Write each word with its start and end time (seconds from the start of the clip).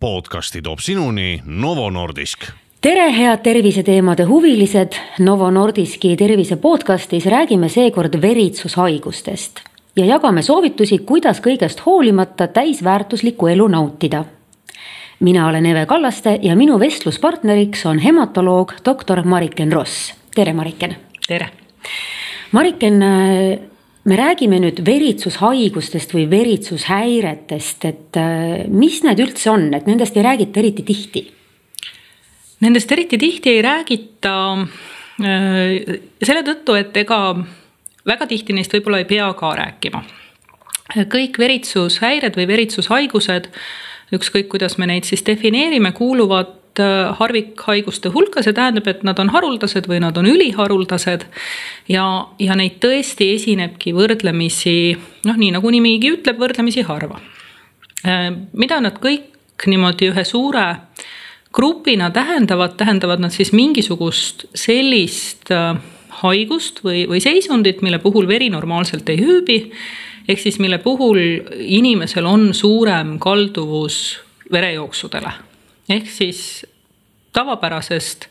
podcasti 0.00 0.62
toob 0.62 0.78
sinuni 0.78 1.42
Novo 1.44 1.90
Nordisk. 1.90 2.44
tere, 2.80 3.12
head 3.18 3.38
terviseteemade 3.38 4.24
huvilised. 4.24 4.92
Novo 5.18 5.50
Nordiski 5.50 6.16
tervise 6.16 6.56
podcastis 6.56 7.26
räägime 7.26 7.68
seekord 7.68 8.22
veritsushaigustest 8.22 9.60
ja 9.96 10.04
jagame 10.04 10.42
soovitusi, 10.42 10.98
kuidas 10.98 11.40
kõigest 11.40 11.80
hoolimata 11.86 12.46
täisväärtuslikku 12.46 13.46
elu 13.46 13.68
nautida. 13.68 14.24
mina 15.20 15.48
olen 15.48 15.66
Eve 15.66 15.86
Kallaste 15.86 16.38
ja 16.42 16.56
minu 16.56 16.80
vestluspartneriks 16.80 17.86
on 17.86 17.98
hematoloog 17.98 18.72
doktor 18.84 19.22
Mariken 19.22 19.72
Ross. 19.72 20.14
tere, 20.34 20.52
Mariken. 20.52 20.96
tere. 21.28 21.48
Mariken 22.52 23.02
me 24.06 24.16
räägime 24.18 24.60
nüüd 24.62 24.82
veritsushaigustest 24.86 26.14
või 26.14 26.26
veritsushäiretest, 26.30 27.86
et 27.88 28.18
äh, 28.20 28.66
mis 28.70 29.00
need 29.04 29.22
üldse 29.22 29.50
on, 29.50 29.68
et 29.74 29.88
nendest 29.90 30.16
ei 30.16 30.26
räägita 30.26 30.62
eriti 30.62 30.84
tihti? 30.86 31.24
Nendest 32.62 32.92
eriti 32.94 33.18
tihti 33.20 33.56
ei 33.56 33.64
räägita 33.66 34.34
äh, 34.62 35.96
selle 36.22 36.44
tõttu, 36.46 36.78
et 36.78 36.96
ega 37.02 37.20
väga 38.06 38.28
tihti 38.30 38.54
neist 38.56 38.74
võib-olla 38.76 39.02
ei 39.02 39.10
pea 39.10 39.26
ka 39.38 39.52
rääkima. 39.58 40.04
kõik 41.10 41.38
veritsushäired 41.42 42.36
või 42.38 42.46
veritsushaigused, 42.46 43.50
ükskõik 44.14 44.46
kuidas 44.52 44.78
me 44.78 44.86
neid 44.86 45.04
siis 45.04 45.24
defineerime, 45.26 45.90
kuuluvad 45.92 46.55
Äh, 46.76 47.14
harvikhaiguste 47.16 48.10
hulka, 48.12 48.42
see 48.44 48.52
tähendab, 48.52 48.84
et 48.90 49.00
nad 49.06 49.16
on 49.22 49.30
haruldased 49.32 49.86
või 49.88 49.96
nad 50.02 50.18
on 50.20 50.26
üliharuldased. 50.28 51.22
ja, 51.88 52.04
ja 52.38 52.56
neid 52.58 52.76
tõesti 52.82 53.30
esinebki 53.32 53.94
võrdlemisi 53.96 54.92
noh, 55.24 55.38
nii 55.40 55.54
nagu 55.54 55.70
nimigi 55.72 56.10
ütleb, 56.18 56.36
võrdlemisi 56.42 56.84
harva. 56.84 57.16
Äh, 58.04 58.28
mida 58.52 58.82
nad 58.84 59.00
kõik 59.00 59.64
niimoodi 59.72 60.10
ühe 60.10 60.26
suure 60.28 60.66
grupina 61.56 62.10
tähendavad, 62.12 62.76
tähendavad 62.76 63.24
nad 63.24 63.32
siis 63.32 63.54
mingisugust 63.56 64.44
sellist 64.52 65.48
äh, 65.48 65.80
haigust 66.20 66.84
või, 66.84 67.06
või 67.08 67.24
seisundit, 67.24 67.80
mille 67.80 68.02
puhul 68.04 68.28
veri 68.28 68.52
normaalselt 68.52 69.08
ei 69.08 69.22
hüübi. 69.24 69.58
ehk 70.28 70.44
siis 70.44 70.58
mille 70.58 70.76
puhul 70.78 71.24
inimesel 71.56 72.26
on 72.26 72.52
suurem 72.54 73.18
kalduvus 73.18 74.18
verejooksudele 74.52 75.45
ehk 75.88 76.08
siis 76.10 76.66
tavapärasest 77.32 78.28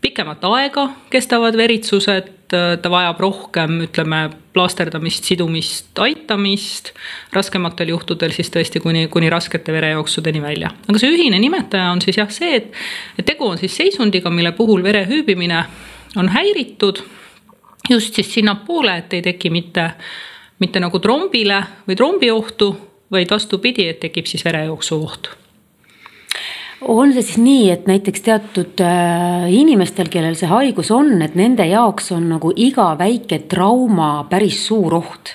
pikemat 0.00 0.44
aega 0.46 0.84
kestavad 1.10 1.56
veritsused, 1.58 2.34
ta 2.48 2.90
vajab 2.90 3.18
rohkem, 3.20 3.74
ütleme, 3.84 4.20
plaasterdamist, 4.56 5.26
sidumist, 5.28 5.90
aitamist. 6.00 6.92
raskematel 7.34 7.92
juhtudel 7.92 8.32
siis 8.32 8.48
tõesti 8.54 8.80
kuni, 8.80 9.06
kuni 9.12 9.30
raskete 9.30 9.72
verejooksudeni 9.74 10.42
välja. 10.42 10.70
aga 10.88 10.98
see 10.98 11.12
ühine 11.12 11.40
nimetaja 11.42 11.90
on 11.92 12.02
siis 12.04 12.20
jah 12.20 12.30
see, 12.32 12.56
et, 12.56 12.72
et 13.18 13.26
tegu 13.26 13.46
on 13.48 13.58
siis 13.58 13.76
seisundiga, 13.76 14.30
mille 14.30 14.52
puhul 14.52 14.82
vere 14.82 15.04
hüübimine 15.10 15.64
on 16.16 16.28
häiritud. 16.28 17.02
just 17.90 18.14
siis 18.14 18.32
sinnapoole, 18.34 18.96
et 18.98 19.12
ei 19.12 19.22
teki 19.22 19.50
mitte, 19.50 19.90
mitte 20.58 20.80
nagu 20.80 20.98
trombile 20.98 21.62
või 21.88 21.96
trombiohtu, 21.96 22.70
vaid 23.10 23.30
vastupidi, 23.30 23.88
et 23.88 24.00
tekib 24.00 24.26
siis 24.26 24.44
verejooksu 24.44 25.02
oht 25.02 25.30
on 26.86 27.12
see 27.12 27.22
siis 27.24 27.38
nii, 27.42 27.70
et 27.72 27.86
näiteks 27.90 28.22
teatud 28.26 28.80
äh, 28.84 29.48
inimestel, 29.54 30.08
kellel 30.12 30.36
see 30.38 30.48
haigus 30.50 30.90
on, 30.94 31.22
et 31.24 31.34
nende 31.38 31.66
jaoks 31.66 32.12
on 32.14 32.28
nagu 32.34 32.52
iga 32.54 32.92
väike 32.98 33.38
trauma 33.50 34.26
päris 34.30 34.66
suur 34.68 34.94
oht? 35.00 35.34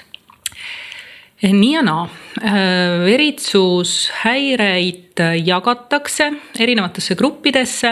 nii 1.44 1.74
ja 1.74 1.82
naa, 1.84 2.08
äh, 2.40 3.04
veritsushäireid 3.04 5.20
jagatakse 5.44 6.32
erinevatesse 6.64 7.16
gruppidesse 7.20 7.90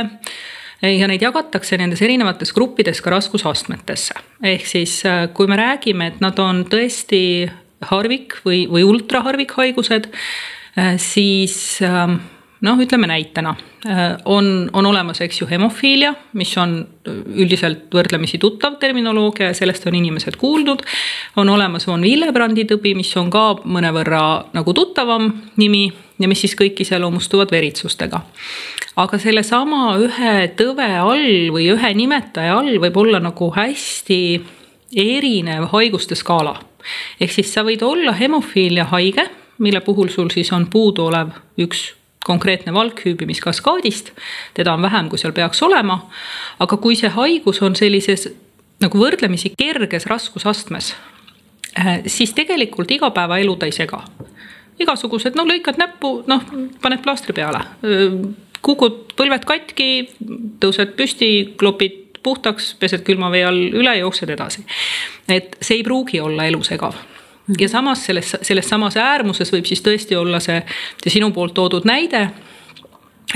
ja 0.81 1.07
neid 1.11 1.22
jagatakse 1.22 1.77
nendes 1.77 2.02
erinevates 2.02 2.53
gruppides 2.55 3.02
ka 3.03 3.11
raskusastmetesse. 3.11 4.13
ehk 4.44 4.66
siis, 4.66 5.05
äh, 5.05 5.27
kui 5.33 5.47
me 5.51 5.59
räägime, 5.59 6.07
et 6.07 6.22
nad 6.23 6.40
on 6.40 6.66
tõesti 6.66 7.51
harvik 7.91 8.34
või, 8.45 8.69
või 8.69 8.84
ultraharvikhaigused, 8.85 10.07
siis 11.01 11.81
ähm, 11.81 12.22
noh, 12.61 12.79
ütleme 12.81 13.07
näitena 13.09 13.55
äh, 13.85 14.01
on, 14.25 14.69
on 14.73 14.85
olemas, 14.85 15.22
eks 15.22 15.41
ju, 15.41 15.47
hemofiilia, 15.49 16.13
mis 16.38 16.51
on 16.61 16.75
üldiselt 17.35 17.89
võrdlemisi 17.94 18.38
tuttav 18.41 18.77
terminoloogia 18.81 19.49
ja 19.49 19.57
sellest 19.57 19.88
on 19.89 19.97
inimesed 19.97 20.38
kuulnud. 20.38 20.83
on 21.41 21.49
olemas 21.49 21.88
von 21.88 22.01
Willebrandi 22.05 22.67
tõbi, 22.69 22.94
mis 22.95 23.11
on 23.17 23.31
ka 23.33 23.45
mõnevõrra 23.66 24.23
nagu 24.53 24.73
tuttavam 24.77 25.31
nimi 25.57 25.88
ja 26.22 26.29
mis 26.29 26.41
siis 26.45 26.55
kõik 26.57 26.83
iseloomustuvad 26.85 27.51
veritsustega. 27.51 28.22
aga 28.95 29.17
sellesama 29.17 29.95
ühe 29.97 30.35
tõve 30.57 30.89
all 30.99 31.53
või 31.55 31.69
ühe 31.73 31.93
nimetaja 31.97 32.57
all 32.59 32.78
võib 32.83 32.97
olla 32.97 33.19
nagu 33.19 33.49
hästi 33.55 34.41
erinev 34.95 35.72
haiguste 35.72 36.16
skaala. 36.16 36.59
ehk 37.19 37.31
siis 37.31 37.53
sa 37.53 37.63
võid 37.63 37.81
olla 37.81 38.13
hemofiilia 38.13 38.85
haige, 38.93 39.25
mille 39.57 39.81
puhul 39.81 40.09
sul 40.09 40.29
siis 40.29 40.51
on 40.51 40.67
puuduolev 40.69 41.33
üks 41.57 42.00
konkreetne 42.26 42.74
valkhüübimiskaskaadist, 42.74 44.12
teda 44.54 44.74
on 44.74 44.82
vähem, 44.82 45.09
kui 45.09 45.20
seal 45.20 45.34
peaks 45.34 45.64
olema. 45.64 46.09
aga 46.59 46.78
kui 46.78 46.96
see 46.96 47.09
haigus 47.09 47.62
on 47.62 47.76
sellises 47.76 48.28
nagu 48.82 48.98
võrdlemisi 48.98 49.54
kerges 49.58 50.06
raskusastmes, 50.09 50.94
äh, 51.80 52.02
siis 52.06 52.34
tegelikult 52.34 52.92
igapäevaelu 52.92 53.56
ta 53.56 53.66
ei 53.66 53.72
sega. 53.72 54.04
igasugused, 54.80 55.36
no 55.36 55.44
lõikad 55.46 55.78
näppu, 55.78 56.24
noh, 56.28 56.46
paned 56.82 57.04
plaastri 57.04 57.36
peale, 57.38 57.59
kukud 58.66 59.14
põlved 59.18 59.46
katki, 59.46 59.90
tõused 60.64 60.96
püsti, 60.98 61.53
klopid 61.58 62.18
puhtaks, 62.24 62.74
pesed 62.80 63.03
külma 63.06 63.30
vee 63.34 63.44
all 63.46 63.62
üle, 63.78 63.94
jooksed 64.00 64.30
edasi. 64.30 64.66
et 65.30 65.58
see 65.62 65.82
ei 65.82 65.84
pruugi 65.84 66.20
olla 66.22 66.46
elusegav 66.50 66.98
ja 67.59 67.69
samas 67.69 68.06
selles, 68.06 68.35
selles 68.41 68.69
samas 68.69 68.97
äärmuses 68.97 69.51
võib 69.53 69.67
siis 69.69 69.84
tõesti 69.85 70.17
olla 70.17 70.39
see, 70.39 70.62
sinu 71.07 71.31
poolt 71.35 71.53
toodud 71.57 71.88
näide, 71.88 72.29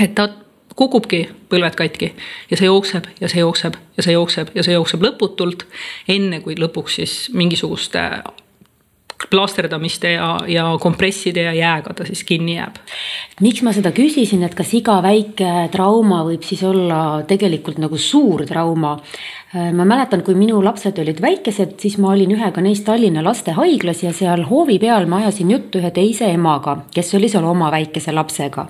et 0.00 0.14
ta 0.14 0.28
kukubki 0.76 1.24
põlved 1.50 1.76
katki 1.78 2.10
ja 2.50 2.56
see 2.56 2.68
jookseb 2.68 3.06
ja 3.20 3.30
see 3.32 3.40
jookseb 3.40 3.78
ja 3.96 4.04
see 4.04 4.16
jookseb 4.16 4.50
ja 4.54 4.64
see 4.66 4.76
jookseb 4.76 5.04
lõputult, 5.06 5.64
enne 6.08 6.42
kui 6.44 6.58
lõpuks 6.60 7.00
siis 7.00 7.14
mingisuguste 7.32 8.02
plaasterdamiste 9.30 10.10
ja, 10.12 10.28
ja 10.48 10.64
kompresside 10.80 11.46
ja 11.46 11.52
jääga 11.56 11.94
ta 11.96 12.04
siis 12.04 12.24
kinni 12.24 12.58
jääb. 12.58 12.76
miks 13.40 13.62
ma 13.64 13.72
seda 13.72 13.92
küsisin, 13.96 14.44
et 14.44 14.54
kas 14.54 14.74
iga 14.76 14.98
väike 15.04 15.68
trauma 15.72 16.22
võib 16.26 16.44
siis 16.44 16.62
olla 16.66 17.22
tegelikult 17.28 17.80
nagu 17.80 17.98
suur 17.98 18.44
trauma, 18.46 18.96
ma 19.72 19.84
mäletan, 19.88 20.22
kui 20.26 20.34
minu 20.38 20.58
lapsed 20.64 20.98
olid 21.02 21.20
väikesed, 21.22 21.76
siis 21.80 21.96
ma 22.02 22.10
olin 22.12 22.34
ühega 22.34 22.62
neist 22.64 22.84
Tallinna 22.86 23.22
lastehaiglas 23.24 24.02
ja 24.04 24.12
seal 24.16 24.44
hoovi 24.48 24.78
peal 24.82 25.08
ma 25.10 25.20
ajasin 25.22 25.50
juttu 25.54 25.80
ühe 25.80 25.90
teise 25.94 26.28
emaga, 26.34 26.76
kes 26.94 27.14
oli 27.18 27.30
seal 27.32 27.46
oma 27.46 27.70
väikese 27.72 28.12
lapsega. 28.12 28.66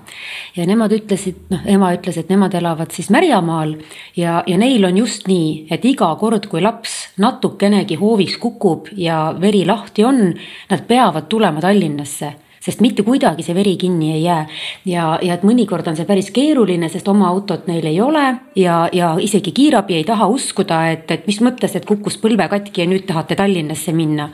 ja 0.57 0.67
nemad 0.67 0.93
ütlesid, 0.93 1.43
noh, 1.51 1.67
ema 1.67 1.93
ütles, 1.97 2.21
et 2.21 2.31
nemad 2.33 2.55
elavad 2.55 2.95
siis 2.95 3.11
Märjamaal 3.11 3.77
ja, 4.17 4.43
ja 4.47 4.59
neil 4.59 4.85
on 4.85 5.03
just 5.03 5.29
nii, 5.29 5.67
et 5.71 5.85
iga 5.85 6.13
kord, 6.21 6.47
kui 6.51 6.63
laps 6.63 6.97
natukenegi 7.19 7.99
hoovis 8.01 8.39
kukub 8.39 8.91
ja 8.97 9.35
veri 9.41 9.65
lahti 9.67 10.05
on, 10.05 10.29
nad 10.71 10.89
peavad 10.89 11.29
tulema 11.33 11.65
Tallinnasse 11.65 12.35
sest 12.67 12.83
mitte 12.83 13.05
kuidagi 13.07 13.45
see 13.47 13.55
veri 13.55 13.77
kinni 13.79 14.13
ei 14.17 14.23
jää. 14.25 14.47
ja, 14.91 15.07
ja 15.23 15.37
et 15.39 15.45
mõnikord 15.47 15.87
on 15.87 15.97
see 15.99 16.09
päris 16.09 16.33
keeruline, 16.35 16.89
sest 16.91 17.09
oma 17.09 17.29
autot 17.31 17.69
neil 17.71 17.87
ei 17.87 18.01
ole 18.03 18.25
ja, 18.59 18.79
ja 18.93 19.15
isegi 19.23 19.55
kiirabi 19.55 20.01
ei 20.01 20.05
taha 20.05 20.27
uskuda, 20.33 20.83
et, 20.91 21.11
et 21.15 21.27
mis 21.31 21.41
mõttes, 21.45 21.77
et 21.79 21.87
kukkus 21.87 22.19
põlve 22.23 22.49
katki 22.51 22.83
ja 22.83 22.91
nüüd 22.91 23.07
tahate 23.07 23.39
Tallinnasse 23.39 23.95
minna. 23.95 24.31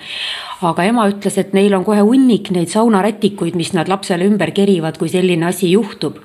aga 0.62 0.84
ema 0.88 1.08
ütles, 1.10 1.38
et 1.38 1.52
neil 1.52 1.74
on 1.76 1.84
kohe 1.84 2.00
hunnik 2.00 2.50
neid 2.54 2.72
saunarätikuid, 2.72 3.58
mis 3.58 3.72
nad 3.76 3.90
lapsele 3.92 4.28
ümber 4.30 4.54
kerivad, 4.56 4.98
kui 4.98 5.12
selline 5.12 5.50
asi 5.52 5.72
juhtub. 5.72 6.22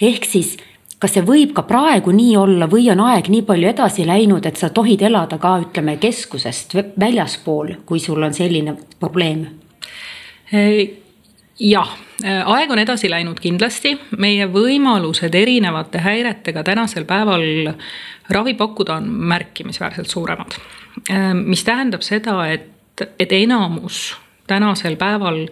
ehk 0.00 0.28
siis 0.28 0.58
kas 1.00 1.14
see 1.16 1.24
võib 1.24 1.54
ka 1.56 1.64
praegu 1.64 2.12
nii 2.12 2.36
olla 2.36 2.68
või 2.68 2.90
on 2.92 3.00
aeg 3.08 3.30
nii 3.32 3.46
palju 3.48 3.72
edasi 3.72 4.04
läinud, 4.04 4.44
et 4.46 4.60
sa 4.60 4.68
tohid 4.68 5.00
elada 5.08 5.40
ka 5.40 5.56
ütleme 5.64 5.96
keskusest 5.96 6.76
väljaspool, 7.00 7.78
kui 7.88 8.00
sul 8.00 8.22
on 8.22 8.36
selline 8.36 8.76
probleem? 9.00 9.46
Jah, 11.60 11.92
äh, 12.24 12.40
aeg 12.48 12.72
on 12.72 12.80
edasi 12.80 13.10
läinud 13.10 13.40
kindlasti, 13.42 13.94
meie 14.18 14.48
võimalused 14.50 15.34
erinevate 15.36 16.00
häiretega 16.04 16.64
tänasel 16.66 17.04
päeval 17.08 17.44
ravi 18.32 18.54
pakkuda 18.54 18.96
on 19.00 19.10
märkimisväärselt 19.32 20.08
suuremad. 20.08 20.56
Äh, 21.10 21.32
mis 21.34 21.64
tähendab 21.64 22.04
seda, 22.06 22.40
et, 22.50 23.04
et 23.18 23.32
enamus 23.32 24.16
tänasel 24.50 24.96
päeval 25.00 25.46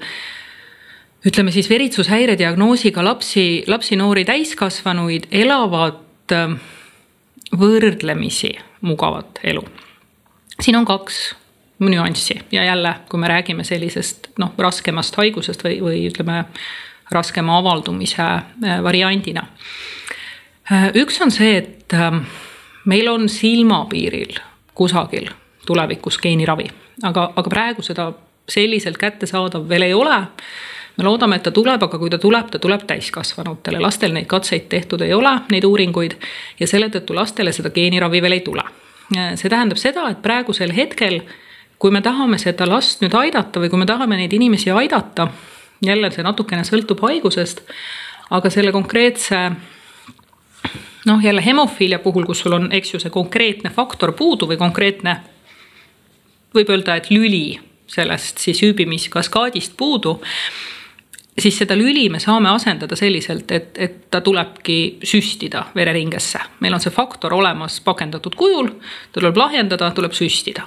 ütleme 1.28 1.52
siis 1.52 1.68
veritsushäire 1.70 2.38
diagnoosiga 2.38 3.04
lapsi, 3.04 3.64
lapsi, 3.66 3.96
noori 3.96 4.24
täiskasvanuid 4.28 5.28
elavad 5.30 6.32
äh, 6.34 6.56
võrdlemisi 7.58 8.54
mugavat 8.80 9.40
elu. 9.44 9.62
siin 10.60 10.76
on 10.76 10.84
kaks 10.84 11.34
nüanssi 11.78 12.40
ja 12.52 12.64
jälle, 12.64 12.94
kui 13.08 13.20
me 13.20 13.28
räägime 13.28 13.64
sellisest 13.64 14.30
noh, 14.38 14.52
raskemast 14.58 15.16
haigusest 15.16 15.64
või, 15.64 15.78
või 15.82 16.04
ütleme 16.10 16.44
raskema 17.10 17.58
avaldumise 17.58 18.26
variandina. 18.82 19.46
üks 20.94 21.20
on 21.22 21.30
see, 21.30 21.56
et 21.56 21.94
meil 22.84 23.08
on 23.08 23.28
silmapiiril 23.28 24.40
kusagil 24.74 25.30
tulevikus 25.66 26.18
geeniravi, 26.18 26.66
aga, 27.02 27.32
aga 27.36 27.50
praegu 27.50 27.82
seda 27.82 28.12
selliselt 28.48 28.98
kättesaadav 28.98 29.68
veel 29.68 29.82
ei 29.82 29.94
ole 29.94 30.24
me 30.98 31.04
loodame, 31.04 31.38
et 31.38 31.44
ta 31.46 31.52
tuleb, 31.54 31.82
aga 31.82 31.98
kui 31.98 32.10
ta 32.10 32.18
tuleb, 32.18 32.48
ta 32.50 32.58
tuleb 32.58 32.82
täiskasvanutele, 32.88 33.78
lastel 33.82 34.14
neid 34.14 34.26
katseid 34.30 34.66
tehtud 34.70 35.04
ei 35.06 35.14
ole, 35.14 35.30
neid 35.52 35.64
uuringuid. 35.64 36.16
ja 36.60 36.66
selle 36.66 36.88
tõttu 36.90 37.14
lastele 37.14 37.52
seda 37.54 37.70
geeniravi 37.70 38.22
veel 38.22 38.38
ei 38.38 38.40
tule. 38.40 38.64
see 39.12 39.48
tähendab 39.48 39.78
seda, 39.78 40.08
et 40.10 40.22
praegusel 40.22 40.74
hetkel, 40.74 41.20
kui 41.78 41.90
me 41.94 42.02
tahame 42.02 42.38
seda 42.38 42.66
last 42.66 43.02
nüüd 43.04 43.14
aidata 43.14 43.60
või 43.62 43.70
kui 43.70 43.78
me 43.78 43.86
tahame 43.86 44.18
neid 44.18 44.32
inimesi 44.34 44.70
aidata, 44.74 45.28
jälle 45.84 46.10
see 46.10 46.26
natukene 46.26 46.64
sõltub 46.66 47.02
haigusest, 47.06 47.62
aga 48.34 48.50
selle 48.50 48.72
konkreetse 48.74 49.42
noh, 51.06 51.22
jälle 51.22 51.44
hemofiilia 51.44 51.98
puhul, 52.02 52.26
kus 52.26 52.42
sul 52.44 52.56
on, 52.58 52.68
eks 52.74 52.94
ju, 52.94 53.02
see 53.02 53.14
konkreetne 53.14 53.70
faktor 53.74 54.12
puudu 54.18 54.48
või 54.50 54.58
konkreetne, 54.60 55.20
võib 56.54 56.74
öelda, 56.74 56.98
et 56.98 57.12
lüli 57.14 57.60
sellest 57.88 58.42
siis 58.42 58.60
hüübimiskaskaadist 58.64 59.76
puudu 59.76 60.18
siis 61.38 61.58
seda 61.58 61.76
lüli 61.78 62.08
me 62.10 62.20
saame 62.20 62.50
asendada 62.50 62.96
selliselt, 62.96 63.50
et, 63.52 63.78
et 63.78 63.98
ta 64.10 64.20
tulebki 64.20 64.98
süstida 65.04 65.64
vereringesse. 65.74 66.40
meil 66.60 66.74
on 66.74 66.82
see 66.82 66.92
faktor 66.92 67.34
olemas 67.34 67.80
pakendatud 67.80 68.34
kujul, 68.34 68.70
tuleb 69.12 69.36
lahjendada, 69.36 69.90
tuleb 69.94 70.12
süstida. 70.12 70.66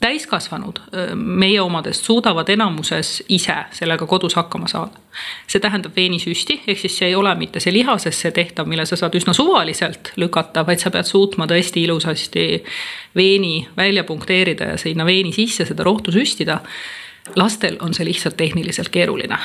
Täiskasvanud 0.00 0.78
meie 1.14 1.60
omadest 1.60 2.04
suudavad 2.04 2.48
enamuses 2.52 3.22
ise 3.32 3.56
sellega 3.72 4.06
kodus 4.06 4.34
hakkama 4.36 4.68
saada. 4.68 5.00
see 5.48 5.60
tähendab 5.60 5.96
veenisüsti, 5.96 6.60
ehk 6.66 6.78
siis 6.78 6.98
see 6.98 7.08
ei 7.08 7.14
ole 7.16 7.34
mitte 7.34 7.60
see 7.60 7.72
lihasesse 7.72 8.30
tehtav, 8.30 8.68
mille 8.68 8.86
sa 8.86 8.96
saad 8.96 9.14
üsna 9.16 9.32
suvaliselt 9.32 10.12
lükata, 10.16 10.66
vaid 10.66 10.82
sa 10.82 10.90
pead 10.90 11.08
suutma 11.08 11.46
tõesti 11.46 11.86
ilusasti 11.86 12.64
veeni 13.16 13.68
välja 13.76 14.04
punkteerida 14.04 14.74
ja 14.74 14.76
sinna 14.76 15.06
veeni 15.08 15.32
sisse 15.32 15.64
seda 15.64 15.84
rohtu 15.84 16.12
süstida 16.12 16.60
lastel 17.36 17.78
on 17.80 17.94
see 17.94 18.04
lihtsalt 18.04 18.36
tehniliselt 18.36 18.92
keeruline 18.92 19.38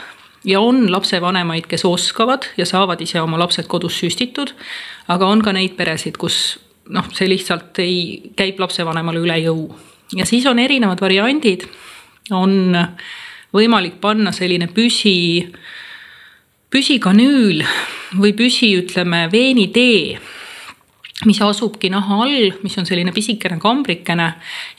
ja 0.45 0.59
on 0.59 0.91
lapsevanemaid, 0.91 1.67
kes 1.69 1.85
oskavad 1.85 2.49
ja 2.57 2.65
saavad 2.65 3.01
ise 3.01 3.21
oma 3.21 3.39
lapsed 3.39 3.67
kodus 3.67 3.99
süstitud. 3.99 4.53
aga 5.07 5.27
on 5.27 5.41
ka 5.41 5.53
neid 5.53 5.75
peresid, 5.77 6.17
kus 6.17 6.59
noh, 6.89 7.07
see 7.13 7.29
lihtsalt 7.29 7.79
ei, 7.79 8.33
käib 8.35 8.59
lapsevanemale 8.59 9.21
üle 9.21 9.37
jõu. 9.45 9.69
Ja 10.15 10.25
siis 10.25 10.45
on 10.45 10.59
erinevad 10.59 11.01
variandid. 11.01 11.67
on 12.31 12.77
võimalik 13.53 13.99
panna 14.01 14.31
selline 14.31 14.67
püsi, 14.71 15.51
püsikanüül 16.71 17.63
või 18.19 18.31
püsi, 18.37 18.69
ütleme, 18.77 19.27
veenitee 19.31 20.19
mis 21.25 21.41
asubki 21.45 21.89
naha 21.91 22.17
all, 22.23 22.49
mis 22.63 22.77
on 22.81 22.87
selline 22.87 23.11
pisikene 23.13 23.59
kambrikene 23.61 24.27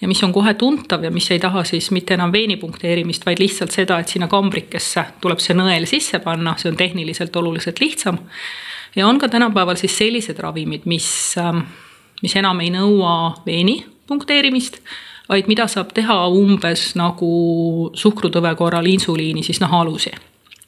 ja 0.01 0.09
mis 0.11 0.23
on 0.27 0.33
kohe 0.35 0.55
tuntav 0.59 1.05
ja 1.05 1.11
mis 1.15 1.29
ei 1.31 1.39
taha 1.43 1.63
siis 1.69 1.91
mitte 1.95 2.17
enam 2.17 2.33
veeni 2.35 2.57
punkteerimist, 2.59 3.27
vaid 3.27 3.43
lihtsalt 3.43 3.75
seda, 3.75 4.01
et 4.03 4.11
sinna 4.11 4.27
kambrikesse 4.31 5.05
tuleb 5.23 5.43
see 5.43 5.55
nõel 5.59 5.87
sisse 5.91 6.19
panna, 6.25 6.57
see 6.59 6.73
on 6.73 6.79
tehniliselt 6.81 7.37
oluliselt 7.39 7.79
lihtsam. 7.83 8.19
ja 8.97 9.07
on 9.07 9.19
ka 9.19 9.29
tänapäeval 9.29 9.79
siis 9.79 9.95
sellised 9.99 10.39
ravimid, 10.39 10.87
mis, 10.91 11.37
mis 12.23 12.37
enam 12.37 12.61
ei 12.61 12.73
nõua 12.75 13.45
veeni 13.47 13.79
punkteerimist, 14.07 14.81
vaid 15.33 15.49
mida 15.51 15.67
saab 15.71 15.95
teha 15.97 16.19
umbes 16.29 16.93
nagu 16.99 17.31
suhkrutõve 17.99 18.55
korral 18.59 18.89
insuliini 18.91 19.45
siis 19.47 19.61
nahaalusi. 19.63 20.13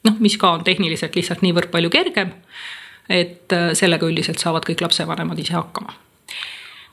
noh, 0.05 0.17
mis 0.21 0.37
ka 0.41 0.55
on 0.59 0.65
tehniliselt 0.65 1.17
lihtsalt 1.17 1.45
niivõrd 1.45 1.71
palju 1.73 1.93
kergem 1.93 2.33
et 3.09 3.53
äh, 3.53 3.73
sellega 3.77 4.09
üldiselt 4.09 4.41
saavad 4.41 4.65
kõik 4.69 4.85
lapsevanemad 4.85 5.39
ise 5.41 5.57
hakkama 5.57 5.97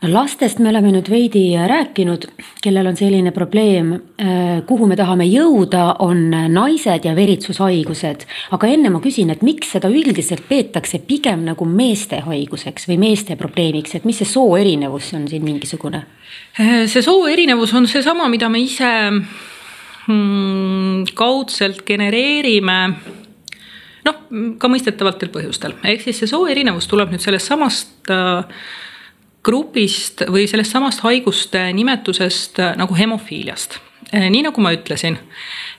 lastest 0.02 0.60
me 0.60 0.70
oleme 0.70 0.90
nüüd 0.96 1.10
veidi 1.12 1.44
rääkinud, 1.70 2.26
kellel 2.64 2.90
on 2.90 2.98
selline 2.98 3.32
probleem, 3.36 3.94
äh, 3.94 4.64
kuhu 4.66 4.88
me 4.90 4.96
tahame 4.98 5.28
jõuda, 5.30 5.98
on 6.02 6.32
naised 6.32 7.06
ja 7.06 7.14
veritsushaigused. 7.16 8.26
aga 8.52 8.68
enne 8.68 8.90
ma 8.90 9.00
küsin, 9.00 9.30
et 9.30 9.42
miks 9.42 9.72
seda 9.76 9.90
üldiselt 9.90 10.48
peetakse 10.50 11.00
pigem 11.06 11.46
nagu 11.46 11.66
meeste 11.66 12.22
haiguseks 12.26 12.88
või 12.90 12.98
meeste 12.98 13.36
probleemiks, 13.36 13.96
et 13.96 14.06
mis 14.06 14.18
see 14.18 14.26
soo 14.26 14.58
erinevus 14.58 15.14
on 15.14 15.28
siin 15.28 15.44
mingisugune? 15.46 16.06
Äh, 16.60 16.88
see 16.88 17.02
soo 17.02 17.28
erinevus 17.28 17.74
on 17.74 17.88
seesama, 17.88 18.28
mida 18.28 18.50
me 18.50 18.60
ise 18.66 18.92
hmm, 20.08 21.06
kaudselt 21.14 21.86
genereerime 21.86 22.80
noh, 24.06 24.22
ka 24.58 24.70
mõistetavatel 24.72 25.30
põhjustel, 25.30 25.78
ehk 25.86 26.02
siis 26.02 26.24
see 26.24 26.32
soo 26.32 26.48
erinevus 26.50 26.90
tuleb 26.90 27.14
nüüd 27.14 27.22
sellest 27.22 27.54
samast 27.54 28.10
äh, 28.10 28.42
grupist 29.44 30.22
või 30.30 30.48
sellest 30.50 30.72
samast 30.76 31.00
haiguste 31.06 31.74
nimetusest 31.74 32.60
äh, 32.60 32.76
nagu 32.80 32.96
hemofiiliast. 32.98 33.80
Äh, 34.14 34.30
nii 34.30 34.44
nagu 34.48 34.62
ma 34.62 34.72
ütlesin, 34.76 35.18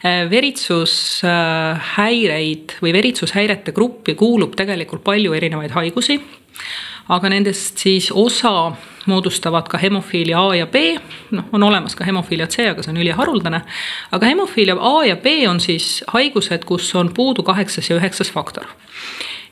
veritsushäireid 0.02 2.72
või 2.82 2.92
veritsushäirete 2.96 3.72
gruppi 3.72 4.14
kuulub 4.18 4.52
tegelikult 4.58 5.04
palju 5.06 5.32
erinevaid 5.38 5.72
haigusi 5.76 6.16
aga 7.08 7.30
nendest 7.32 7.80
siis 7.82 8.10
osa 8.14 8.72
moodustavad 9.06 9.68
ka 9.68 9.78
hemofiilia 9.78 10.48
A 10.48 10.56
ja 10.56 10.66
B, 10.66 10.74
noh, 11.30 11.44
on 11.52 11.62
olemas 11.62 11.96
ka 11.98 12.04
hemofiilia 12.04 12.46
C, 12.46 12.68
aga 12.70 12.82
see 12.82 12.92
on 12.92 13.00
üliharuldane. 13.02 13.62
aga 14.12 14.26
hemofiilia 14.26 14.76
A 14.78 15.04
ja 15.06 15.16
B 15.16 15.42
on 15.48 15.60
siis 15.60 16.04
haigused, 16.06 16.64
kus 16.64 16.94
on 16.94 17.14
puudu 17.14 17.42
kaheksas 17.42 17.90
ja 17.90 17.96
üheksas 17.96 18.32
faktor. 18.32 18.66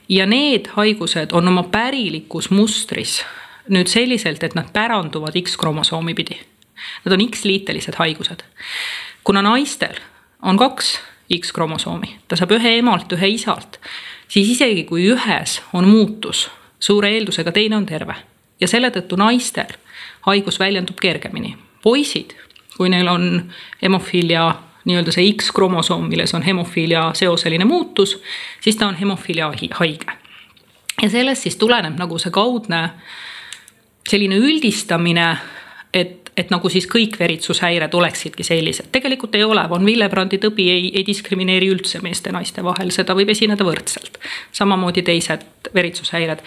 ja 0.09 0.25
need 0.25 0.67
haigused 0.75 1.31
on 1.31 1.47
oma 1.47 1.63
pärilikus 1.63 2.49
mustris 2.49 3.25
nüüd 3.71 3.87
selliselt, 3.87 4.43
et 4.43 4.55
nad 4.55 4.69
päranduvad 4.73 5.35
X-kromosoomi 5.41 6.13
pidi. 6.13 6.39
Nad 7.05 7.15
on 7.15 7.23
X-liitelised 7.29 7.95
haigused. 7.99 8.43
kuna 9.23 9.41
naistel 9.41 9.95
on 10.41 10.57
kaks 10.57 10.99
X-kromosoomi, 11.39 12.17
ta 12.27 12.35
saab 12.35 12.51
ühe 12.57 12.77
emalt, 12.77 13.11
ühe 13.13 13.27
isalt, 13.37 13.79
siis 14.27 14.49
isegi 14.57 14.83
kui 14.83 15.05
ühes 15.13 15.61
on 15.73 15.87
muutus 15.87 16.49
suure 16.81 17.09
eeldusega 17.09 17.51
teine 17.51 17.75
on 17.77 17.85
terve. 17.85 18.15
ja 18.61 18.67
selle 18.67 18.91
tõttu 18.93 19.17
naistel 19.17 19.71
haigus 20.21 20.59
väljendub 20.59 20.99
kergemini. 21.01 21.57
poisid, 21.83 22.35
kui 22.77 22.89
neil 22.89 23.07
on 23.07 23.51
hemofiilia 23.81 24.55
nii-öelda 24.85 25.11
see 25.11 25.31
X-kromosoom, 25.33 26.07
milles 26.09 26.33
on 26.33 26.41
hemofiilia 26.41 27.11
seoseline 27.13 27.65
muutus, 27.65 28.21
siis 28.61 28.75
ta 28.75 28.87
on 28.87 28.95
hemofiilia 28.95 29.51
haige. 29.79 30.11
ja 31.01 31.09
sellest 31.09 31.41
siis 31.41 31.55
tuleneb 31.55 31.97
nagu 31.97 32.17
see 32.17 32.31
kaudne 32.31 32.89
selline 34.11 34.39
üldistamine, 34.41 35.29
et 35.93 36.21
et 36.39 36.51
nagu 36.51 36.69
siis 36.71 36.85
kõik 36.87 37.17
veritsushäired 37.19 37.93
oleksidki 37.93 38.43
sellised, 38.47 38.87
tegelikult 38.95 39.35
ei 39.35 39.43
ole, 39.43 39.65
von 39.69 39.83
Willebrandi 39.85 40.39
tõbi 40.41 40.69
ei, 40.71 40.85
ei 40.95 41.03
diskrimineeri 41.05 41.67
üldse 41.73 41.99
meeste-naiste 42.03 42.63
vahel, 42.63 42.91
seda 42.95 43.15
võib 43.17 43.33
esineda 43.33 43.67
võrdselt. 43.67 44.15
samamoodi 44.55 45.03
teised 45.03 45.43
veritsushäired. 45.75 46.39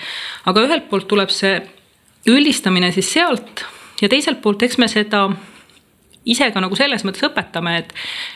aga 0.46 0.64
ühelt 0.64 0.88
poolt 0.88 1.08
tuleb 1.08 1.30
see 1.30 1.58
üldistamine 2.32 2.92
siis 2.92 3.12
sealt 3.12 3.66
ja 4.00 4.08
teiselt 4.08 4.40
poolt, 4.42 4.62
eks 4.64 4.78
me 4.80 4.88
seda 4.88 5.26
ise 6.24 6.48
ka 6.52 6.62
nagu 6.64 6.76
selles 6.76 7.04
mõttes 7.04 7.26
õpetame, 7.28 7.76
et, 7.82 7.92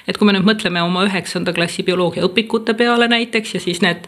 et 0.07 0.19
kui 0.19 0.29
me 0.29 0.37
nüüd 0.37 0.47
mõtleme 0.49 0.83
oma 0.85 1.07
üheksanda 1.09 1.55
klassi 1.57 1.83
bioloogiaõpikute 1.89 2.77
peale 2.77 3.09
näiteks 3.09 3.57
ja 3.57 3.65
siis 3.65 3.81
need 3.85 4.05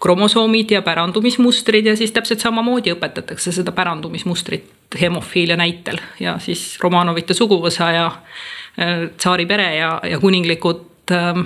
kromosoomid 0.00 0.70
ja 0.70 0.82
pärandumismustrid 0.82 1.86
ja 1.86 1.96
siis 1.96 2.12
täpselt 2.12 2.40
samamoodi 2.40 2.92
õpetatakse 2.94 3.52
seda 3.52 3.72
pärandumismustrit 3.72 4.96
hemofiilia 5.00 5.56
näitel. 5.56 6.00
Ja 6.20 6.38
siis 6.38 6.78
Romanovite 6.82 7.34
suguvõsa 7.34 7.90
ja 7.94 8.06
äh, 8.06 9.10
tsaari 9.16 9.46
pere 9.46 9.74
ja, 9.76 9.92
ja 10.04 10.18
kuninglikud, 10.18 11.12
ähm, 11.12 11.44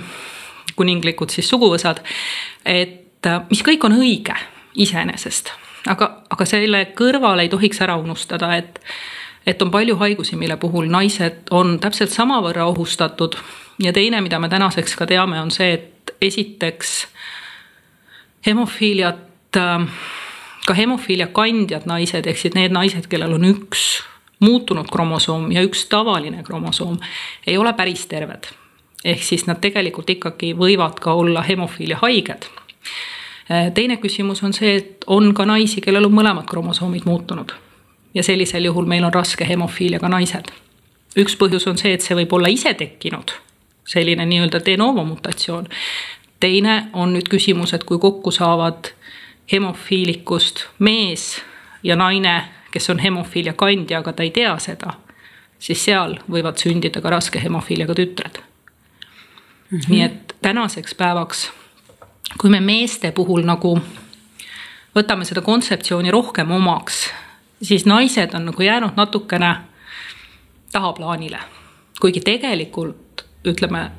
kuninglikud 0.75 1.29
siis 1.29 1.49
suguvõsad. 1.49 1.99
et 2.65 3.27
äh, 3.27 3.41
mis 3.49 3.63
kõik 3.63 3.83
on 3.85 3.99
õige 3.99 4.35
iseenesest, 4.75 5.51
aga, 5.87 6.23
aga 6.29 6.45
selle 6.45 6.85
kõrval 6.95 7.43
ei 7.43 7.49
tohiks 7.49 7.81
ära 7.81 7.95
unustada, 7.99 8.55
et 8.55 8.79
et 9.45 9.61
on 9.61 9.69
palju 9.71 9.95
haigusi, 9.95 10.35
mille 10.35 10.57
puhul 10.57 10.87
naised 10.89 11.51
on 11.51 11.75
täpselt 11.79 12.09
samavõrra 12.09 12.65
ohustatud. 12.65 13.35
Ja 13.79 13.93
teine, 13.93 14.21
mida 14.21 14.39
me 14.39 14.49
tänaseks 14.49 14.95
ka 14.95 15.05
teame, 15.05 15.37
on 15.41 15.51
see, 15.51 15.73
et 15.73 16.15
esiteks 16.21 17.03
hemofiiliat, 18.45 19.55
ähm, 19.57 19.83
ka 20.67 20.73
hemofiilia 20.73 21.27
kandjad 21.27 21.85
naised, 21.85 22.27
ehk 22.27 22.37
siis 22.37 22.53
need 22.55 22.73
naised, 22.73 23.07
kellel 23.09 23.33
on 23.37 23.47
üks 23.49 24.03
muutunud 24.43 24.89
kromosoom 24.91 25.51
ja 25.51 25.63
üks 25.65 25.85
tavaline 25.89 26.43
kromosoom, 26.43 26.97
ei 27.47 27.57
ole 27.57 27.73
päris 27.73 28.05
terved. 28.05 28.51
ehk 29.05 29.23
siis 29.23 29.45
nad 29.45 29.59
tegelikult 29.61 30.09
ikkagi 30.09 30.55
võivad 30.57 30.97
ka 30.97 31.13
olla 31.13 31.43
hemofiilia 31.45 31.99
haiged. 32.01 32.47
Äh, 33.51 33.71
teine 33.73 33.97
küsimus 34.01 34.41
on 34.43 34.53
see, 34.53 34.75
et 34.75 35.03
on 35.07 35.33
ka 35.33 35.45
naisi, 35.45 35.81
kellel 35.81 36.07
on 36.07 36.13
mõlemad 36.13 36.49
kromosoomid 36.49 37.05
muutunud. 37.05 37.51
ja 38.13 38.23
sellisel 38.23 38.65
juhul 38.65 38.85
meil 38.85 39.03
on 39.03 39.13
raske 39.13 39.45
hemofiiliaga 39.45 40.09
naised. 40.09 40.51
üks 41.17 41.37
põhjus 41.37 41.69
on 41.69 41.77
see, 41.77 41.93
et 41.93 42.01
see 42.01 42.15
võib 42.15 42.33
olla 42.33 42.47
ise 42.47 42.73
tekkinud, 42.73 43.31
selline 43.85 44.25
nii-öelda 44.25 44.65
de 44.65 44.77
novo 44.77 45.03
mutatsioon 45.03 45.67
teine 46.45 46.89
on 46.93 47.15
nüüd 47.15 47.29
küsimus, 47.31 47.73
et 47.73 47.83
kui 47.83 47.97
kokku 48.01 48.31
saavad 48.31 48.91
hemofiilikust 49.51 50.65
mees 50.79 51.41
ja 51.83 51.97
naine, 51.97 52.35
kes 52.71 52.89
on 52.93 53.01
hemofiilia 53.01 53.53
kandja, 53.57 53.99
aga 53.99 54.13
ta 54.13 54.23
ei 54.25 54.33
tea 54.35 54.53
seda, 54.61 54.93
siis 55.59 55.81
seal 55.85 56.19
võivad 56.29 56.61
sündida 56.61 57.01
ka 57.01 57.13
raske 57.13 57.41
hemofiiliaga 57.41 57.95
tütred 57.97 58.41
mm. 58.41 59.77
-hmm. 59.77 59.89
nii 59.89 60.01
et 60.01 60.35
tänaseks 60.41 60.95
päevaks, 60.95 61.49
kui 62.41 62.49
me 62.49 62.59
meeste 62.59 63.11
puhul 63.11 63.45
nagu 63.45 63.79
võtame 64.95 65.25
seda 65.25 65.41
kontseptsiooni 65.41 66.11
rohkem 66.11 66.51
omaks, 66.51 67.09
siis 67.61 67.85
naised 67.85 68.33
on 68.33 68.45
nagu 68.45 68.61
jäänud 68.61 68.95
natukene 68.95 69.55
tahaplaanile. 70.71 71.39
kuigi 72.01 72.19
tegelikult 72.19 73.25
ütleme, 73.45 73.91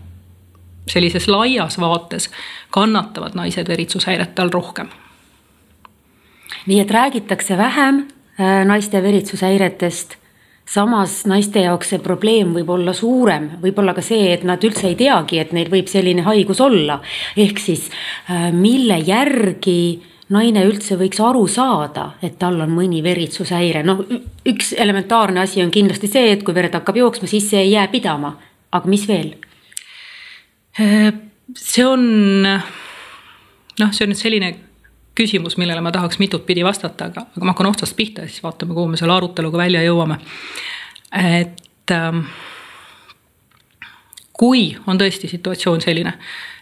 sellises 0.90 1.28
laias 1.28 1.78
vaates 1.80 2.30
kannatavad 2.70 3.34
naised 3.34 3.68
veritsushäirete 3.68 4.42
all 4.42 4.52
rohkem. 4.52 4.88
nii 6.66 6.80
et 6.80 6.90
räägitakse 6.90 7.56
vähem 7.56 8.06
äh, 8.40 8.64
naiste 8.64 9.02
veritsushäiretest 9.02 10.16
samas 10.68 11.20
naiste 11.26 11.62
jaoks 11.62 11.92
see 11.94 12.02
probleem 12.02 12.52
võib 12.56 12.70
olla 12.74 12.92
suurem, 12.96 13.50
võib-olla 13.62 13.94
ka 13.94 14.02
see, 14.02 14.32
et 14.34 14.44
nad 14.44 14.62
üldse 14.64 14.88
ei 14.90 14.98
teagi, 14.98 15.38
et 15.38 15.54
neil 15.54 15.70
võib 15.70 15.88
selline 15.90 16.26
haigus 16.26 16.60
olla. 16.60 17.00
ehk 17.36 17.58
siis 17.62 17.88
äh, 18.30 18.50
mille 18.52 18.98
järgi 18.98 20.02
naine 20.34 20.64
üldse 20.66 20.98
võiks 20.98 21.20
aru 21.22 21.46
saada, 21.46 22.10
et 22.22 22.38
tal 22.38 22.58
on 22.60 22.72
mõni 22.74 23.02
veritsushäire, 23.02 23.84
noh, 23.86 24.02
üks 24.48 24.72
elementaarne 24.76 25.44
asi 25.44 25.62
on 25.62 25.70
kindlasti 25.70 26.10
see, 26.10 26.32
et 26.32 26.42
kui 26.42 26.54
verd 26.54 26.74
hakkab 26.74 26.98
jooksma, 26.98 27.30
siis 27.30 27.46
see 27.50 27.62
ei 27.62 27.76
jää 27.76 27.86
pidama, 27.92 28.34
aga 28.74 28.90
mis 28.90 29.06
veel? 29.08 29.36
See 30.76 31.84
on 31.86 32.02
noh, 33.80 33.92
see 33.92 34.06
on 34.06 34.12
nüüd 34.12 34.20
selline 34.20 34.50
küsimus, 35.16 35.56
millele 35.60 35.80
ma 35.84 35.92
tahaks 35.94 36.20
mitut 36.20 36.44
pidi 36.48 36.64
vastata, 36.64 37.08
aga, 37.10 37.26
aga 37.32 37.46
ma 37.46 37.54
hakkan 37.54 37.70
otsast 37.70 37.96
pihta 37.96 38.26
ja 38.26 38.32
siis 38.32 38.44
vaatame, 38.44 38.76
kuhu 38.76 38.90
me 38.92 39.00
selle 39.00 39.16
aruteluga 39.16 39.62
välja 39.62 39.84
jõuame. 39.86 40.18
et 41.16 41.94
ähm, 41.94 42.26
kui 44.36 44.68
on 44.86 45.00
tõesti 45.00 45.30
situatsioon 45.30 45.80
selline, 45.80 46.12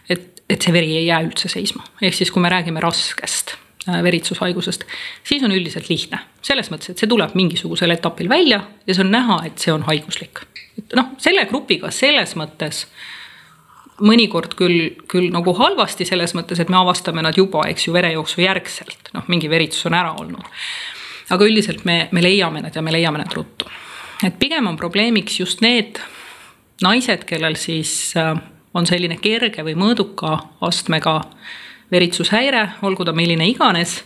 et, 0.09 0.41
et 0.49 0.61
see 0.61 0.73
veri 0.73 0.95
ei 1.01 1.09
jää 1.09 1.21
üldse 1.25 1.51
seisma, 1.51 1.83
ehk 2.01 2.15
siis 2.15 2.31
kui 2.31 2.43
me 2.43 2.51
räägime 2.53 2.83
raskest 2.83 3.57
äh, 3.89 3.99
veritsushaigusest, 4.05 4.87
siis 5.27 5.43
on 5.43 5.51
üldiselt 5.51 5.89
lihtne. 5.91 6.21
selles 6.45 6.71
mõttes, 6.71 6.93
et 6.93 7.03
see 7.03 7.11
tuleb 7.11 7.35
mingisugusel 7.35 7.91
etapil 7.91 8.31
välja 8.31 8.61
ja 8.87 8.95
see 8.95 9.03
on 9.03 9.11
näha, 9.11 9.41
et 9.49 9.59
see 9.59 9.75
on 9.75 9.83
haiguslik. 9.89 10.45
et 10.77 10.95
noh, 10.95 11.11
selle 11.19 11.43
grupiga 11.51 11.91
selles 11.91 12.37
mõttes 12.39 12.85
äh, 12.85 13.11
mõnikord 14.03 14.55
küll, 14.59 14.95
küll 15.11 15.29
nagu 15.33 15.53
halvasti 15.55 16.07
selles 16.07 16.35
mõttes, 16.35 16.59
et 16.59 16.71
me 16.71 16.79
avastame 16.79 17.23
nad 17.23 17.37
juba, 17.37 17.63
eks 17.71 17.87
ju, 17.87 17.93
verejooksu 17.95 18.41
järgselt, 18.43 19.11
noh, 19.15 19.23
mingi 19.31 19.49
veritsus 19.51 19.87
on 19.87 19.95
ära 19.95 20.15
olnud. 20.19 20.43
aga 21.29 21.45
üldiselt 21.45 21.85
me, 21.85 22.07
me 22.11 22.21
leiame 22.21 22.61
nad 22.61 22.75
ja 22.75 22.81
me 22.81 22.91
leiame 22.91 23.17
nad 23.17 23.33
ruttu. 23.33 23.65
et 24.23 24.39
pigem 24.39 24.67
on 24.67 24.77
probleemiks 24.77 25.39
just 25.39 25.61
need 25.61 25.99
naised, 26.83 27.23
kellel 27.25 27.55
siis 27.55 28.13
äh, 28.17 28.35
on 28.73 28.85
selline 28.85 29.17
kerge 29.17 29.63
või 29.63 29.75
mõõduka 29.79 30.37
astmega 30.61 31.21
veritsushäire, 31.91 32.69
olgu 32.81 33.05
ta 33.05 33.13
milline 33.13 33.47
iganes, 33.47 34.01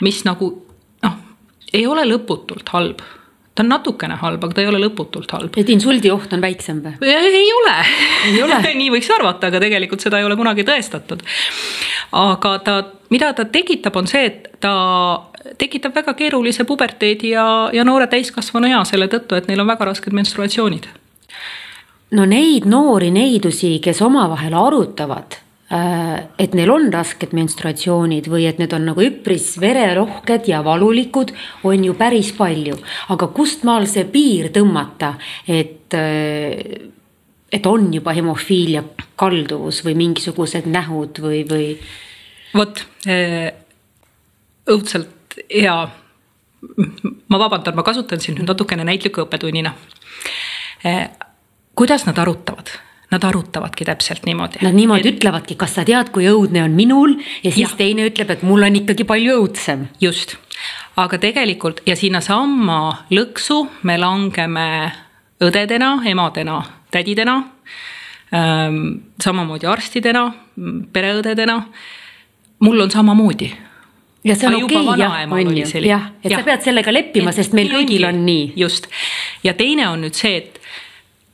mis 0.00 0.22
nagu 0.24 0.50
noh, 1.02 1.18
ei 1.72 1.86
ole 1.86 2.06
lõputult 2.08 2.72
halb 2.72 3.02
ta 3.56 3.64
on 3.64 3.72
natukene 3.72 4.18
halb, 4.20 4.42
aga 4.44 4.54
ta 4.54 4.62
ei 4.62 4.68
ole 4.68 4.80
lõputult 4.82 5.32
halb. 5.32 5.56
et 5.56 5.70
insuldi 5.72 6.10
oht 6.12 6.32
on 6.36 6.44
väiksem 6.44 6.82
või? 6.84 6.96
ei 7.08 7.46
ole, 7.56 7.76
ei 8.28 8.42
ole. 8.44 8.58
nii 8.82 8.90
võiks 8.92 9.08
arvata, 9.16 9.48
aga 9.48 9.62
tegelikult 9.64 10.04
seda 10.04 10.20
ei 10.20 10.28
ole 10.28 10.36
kunagi 10.36 10.66
tõestatud. 10.68 11.24
aga 12.20 12.52
ta, 12.66 12.76
mida 13.10 13.32
ta 13.36 13.48
tekitab, 13.48 13.96
on 13.96 14.10
see, 14.10 14.26
et 14.28 14.60
ta 14.60 14.74
tekitab 15.58 15.96
väga 15.96 16.14
keerulise 16.18 16.66
puberteedi 16.68 17.32
ja, 17.32 17.46
ja 17.72 17.84
noore 17.86 18.10
täiskasvanu 18.12 18.68
ea 18.68 18.84
selle 18.84 19.08
tõttu, 19.12 19.38
et 19.38 19.48
neil 19.48 19.64
on 19.64 19.72
väga 19.72 19.88
rasked 19.88 20.12
menstruatsioonid. 20.12 20.90
no 22.18 22.28
neid 22.28 22.68
noori 22.68 23.10
neidusi, 23.14 23.78
kes 23.80 24.04
omavahel 24.04 24.54
arutavad 24.54 25.40
et 25.66 26.52
neil 26.54 26.70
on 26.70 26.84
rasked 26.94 27.32
menstruatsioonid 27.34 28.28
või 28.30 28.44
et 28.46 28.60
need 28.62 28.74
on 28.76 28.84
nagu 28.86 29.02
üpris 29.02 29.56
vererohked 29.58 30.46
ja 30.46 30.60
valulikud, 30.62 31.32
on 31.66 31.84
ju 31.84 31.94
päris 31.98 32.30
palju. 32.36 32.76
aga 33.08 33.26
kust 33.34 33.64
maal 33.64 33.86
see 33.90 34.04
piir 34.04 34.52
tõmmata, 34.54 35.16
et, 35.48 35.90
äh, 35.94 36.86
et 37.50 37.66
on 37.66 37.92
juba 37.92 38.14
hemofiilia 38.14 38.84
kalduvus 39.16 39.82
või 39.84 39.96
mingisugused 39.96 40.70
nähud 40.70 41.18
või, 41.18 41.42
või? 41.50 41.76
vot 42.54 42.86
äh, 43.08 43.50
õudselt 44.70 45.40
hea. 45.50 45.78
ma 47.28 47.38
vabandan, 47.38 47.74
ma 47.74 47.82
kasutan 47.82 48.20
siin 48.20 48.38
nüüd 48.38 48.46
natukene 48.46 48.84
näitliku 48.84 49.26
õppetunnina. 49.26 49.74
kuidas 51.74 52.06
nad 52.06 52.18
arutavad 52.18 52.70
Nad 53.06 53.22
arutavadki 53.22 53.84
täpselt 53.86 54.24
niimoodi. 54.26 54.58
Nad 54.66 54.74
niimoodi 54.74 55.06
et... 55.06 55.14
ütlevadki, 55.14 55.54
kas 55.58 55.76
sa 55.78 55.84
tead, 55.86 56.10
kui 56.14 56.26
õudne 56.26 56.64
on 56.66 56.72
minul 56.74 57.14
ja 57.44 57.52
siis 57.52 57.68
ja. 57.68 57.76
teine 57.78 58.08
ütleb, 58.08 58.32
et 58.34 58.42
mul 58.46 58.66
on 58.66 58.78
ikkagi 58.80 59.06
palju 59.06 59.36
õudsem. 59.42 59.86
just, 60.02 60.34
aga 60.98 61.20
tegelikult 61.22 61.84
ja 61.86 61.94
sinnasamma 61.96 62.80
lõksu 63.14 63.60
me 63.86 63.98
langeme 64.00 64.66
õdedena, 65.42 66.00
emadena, 66.08 66.62
tädidena 66.90 67.36
ähm,. 68.34 68.82
samamoodi 69.22 69.70
arstidena, 69.70 70.26
pereõdedena. 70.92 71.60
mul 72.60 72.80
on 72.80 72.90
samamoodi 72.90 73.52
ja 74.26 74.34
see 74.34 74.48
on 74.48 74.58
okei 74.64 74.80
okay, 74.82 74.98
jah, 74.98 75.16
on 75.32 75.56
ju, 75.56 75.82
jah, 75.86 76.10
et 76.22 76.30
ja. 76.30 76.40
sa 76.40 76.44
pead 76.46 76.64
sellega 76.66 76.92
leppima, 76.94 77.32
sest 77.34 77.54
meil 77.56 77.70
kõigil 77.70 78.06
on 78.08 78.24
nii. 78.26 78.52
just, 78.58 78.88
ja 79.46 79.54
teine 79.54 79.88
on 79.92 80.02
nüüd 80.06 80.18
see, 80.18 80.40
et 80.42 80.60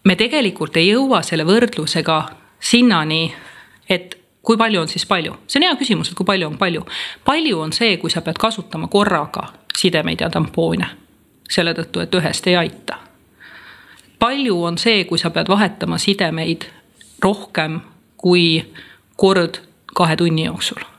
me 0.05 0.17
tegelikult 0.17 0.77
ei 0.77 0.89
jõua 0.89 1.23
selle 1.23 1.47
võrdlusega 1.47 2.19
sinnani, 2.61 3.35
et 3.89 4.19
kui 4.43 4.57
palju 4.57 4.81
on 4.81 4.91
siis 4.91 5.07
palju, 5.07 5.37
see 5.47 5.61
on 5.61 5.69
hea 5.69 5.79
küsimus, 5.79 6.11
et 6.11 6.19
kui 6.19 6.27
palju 6.27 6.49
on 6.49 6.59
palju. 6.59 6.85
palju 7.25 7.61
on 7.61 7.73
see, 7.73 7.97
kui 7.97 8.11
sa 8.11 8.21
pead 8.21 8.39
kasutama 8.39 8.89
korraga 8.89 9.49
sidemeid 9.79 10.21
ja 10.21 10.31
tampoone, 10.31 10.87
selle 11.51 11.75
tõttu, 11.75 12.03
et 12.03 12.15
ühest 12.15 12.47
ei 12.47 12.57
aita. 12.57 12.99
palju 14.19 14.63
on 14.63 14.79
see, 14.79 15.05
kui 15.05 15.19
sa 15.19 15.31
pead 15.31 15.49
vahetama 15.49 15.99
sidemeid 15.99 16.67
rohkem 17.23 17.81
kui 18.17 18.73
kord 19.17 19.61
kahe 19.95 20.17
tunni 20.17 20.45
jooksul 20.45 20.92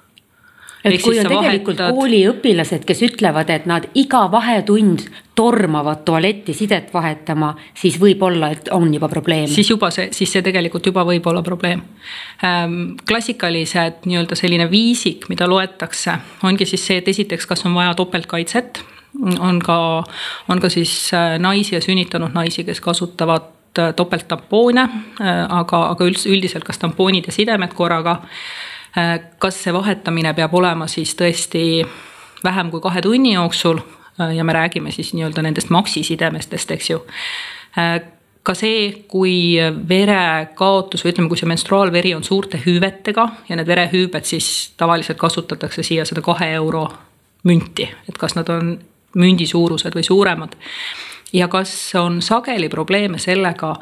et 0.84 1.02
kui 1.02 1.20
on 1.20 1.28
tegelikult 1.30 1.80
vahetad... 1.80 1.96
kooliõpilased, 1.96 2.84
kes 2.88 3.04
ütlevad, 3.08 3.52
et 3.54 3.68
nad 3.70 3.88
iga 4.00 4.26
vahetund 4.32 5.06
tormavad 5.36 6.04
tualetti 6.06 6.54
sidet 6.54 6.92
vahetama, 6.94 7.54
siis 7.78 7.96
võib-olla, 8.02 8.52
et 8.54 8.70
on 8.76 8.92
juba 8.94 9.10
probleem. 9.10 9.48
siis 9.48 9.70
juba 9.70 9.90
see, 9.94 10.10
siis 10.14 10.32
see 10.36 10.44
tegelikult 10.46 10.86
juba 10.92 11.06
võib 11.08 11.28
olla 11.32 11.42
probleem 11.46 11.82
ähm,. 12.46 12.98
klassikalised 13.08 14.06
nii-öelda 14.06 14.38
selline 14.40 14.70
viisik, 14.72 15.30
mida 15.30 15.48
loetakse, 15.50 16.18
ongi 16.44 16.68
siis 16.70 16.86
see, 16.86 17.00
et 17.02 17.08
esiteks, 17.08 17.48
kas 17.50 17.66
on 17.66 17.74
vaja 17.78 17.96
topeltkaitset, 17.98 18.84
on 19.40 19.60
ka, 19.64 19.80
on 20.50 20.62
ka 20.62 20.70
siis 20.74 20.94
äh, 21.14 21.38
naisi 21.40 21.76
ja 21.76 21.82
sünnitanud 21.82 22.34
naisi, 22.34 22.64
kes 22.64 22.82
kasutavad 22.82 23.80
äh, 23.80 23.94
topelttampoone, 23.96 24.84
äh, 25.22 25.42
aga, 25.50 25.88
aga 25.94 26.06
üldse 26.06 26.30
üldiselt 26.34 26.66
kas 26.68 26.82
tampoonid 26.82 27.30
ja 27.30 27.36
sidemed 27.36 27.74
korraga 27.78 28.20
kas 29.40 29.64
see 29.64 29.74
vahetamine 29.74 30.34
peab 30.38 30.54
olema 30.54 30.88
siis 30.88 31.16
tõesti 31.18 31.84
vähem 32.44 32.72
kui 32.72 32.82
kahe 32.82 33.02
tunni 33.02 33.34
jooksul 33.34 33.80
äh, 33.80 34.36
ja 34.36 34.44
me 34.44 34.54
räägime 34.54 34.92
siis 34.92 35.14
nii-öelda 35.14 35.42
nendest 35.42 35.70
maksisidemestest, 35.70 36.72
eks 36.72 36.90
ju. 36.90 37.00
Äh, 37.78 38.02
ka 38.44 38.54
see, 38.54 39.06
kui 39.08 39.56
verekaotus 39.90 41.06
või 41.06 41.14
ütleme, 41.14 41.32
kui 41.32 41.40
see 41.40 41.50
menstruaalveri 41.50 42.14
on 42.16 42.24
suurte 42.28 42.60
hüüvetega 42.66 43.28
ja 43.50 43.56
need 43.56 43.68
verehüübed 43.68 44.28
siis 44.28 44.74
tavaliselt 44.78 45.18
kasutatakse 45.18 45.84
siia 45.84 46.06
seda 46.06 46.22
kahe 46.22 46.52
euro 46.58 46.88
münti, 47.48 47.88
et 48.10 48.20
kas 48.20 48.36
nad 48.36 48.50
on 48.52 48.76
mündi 49.16 49.48
suurused 49.48 49.96
või 49.96 50.04
suuremad. 50.04 50.56
ja 51.34 51.48
kas 51.48 51.96
on 51.96 52.22
sageli 52.22 52.70
probleeme 52.70 53.18
sellega, 53.18 53.76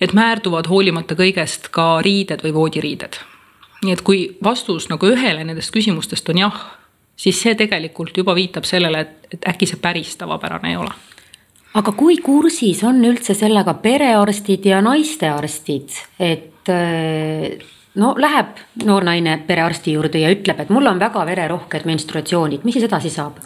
et 0.00 0.12
määrduvad 0.12 0.68
hoolimata 0.68 1.14
kõigest 1.14 1.70
ka 1.70 2.02
riided 2.04 2.44
või 2.44 2.54
voodiriided 2.54 3.31
nii 3.82 3.96
et 3.96 4.02
kui 4.06 4.22
vastus 4.44 4.88
nagu 4.90 5.10
ühele 5.10 5.44
nendest 5.44 5.72
küsimustest 5.74 6.28
on 6.30 6.42
jah, 6.44 6.60
siis 7.16 7.40
see 7.42 7.54
tegelikult 7.58 8.16
juba 8.16 8.34
viitab 8.38 8.66
sellele, 8.68 9.00
et, 9.00 9.34
et 9.36 9.48
äkki 9.52 9.68
see 9.68 9.80
päris 9.82 10.14
tavapärane 10.20 10.72
ei 10.72 10.78
ole. 10.80 10.94
aga 11.74 11.92
kui 11.96 12.18
kursis 12.22 12.82
on 12.84 13.00
üldse 13.08 13.34
sellega 13.34 13.74
perearstid 13.82 14.66
ja 14.68 14.82
naistearstid, 14.84 16.00
et 16.20 16.70
äh, 16.70 17.62
no 17.94 18.14
läheb 18.18 18.60
noor 18.84 19.04
naine 19.04 19.38
perearsti 19.46 19.96
juurde 19.96 20.22
ja 20.22 20.32
ütleb, 20.32 20.60
et 20.60 20.72
mul 20.72 20.86
on 20.86 21.00
väga 21.00 21.24
vererohked 21.26 21.86
menstruatsioonid, 21.88 22.66
mis 22.66 22.78
siis 22.78 22.88
edasi 22.88 23.12
saab? 23.12 23.40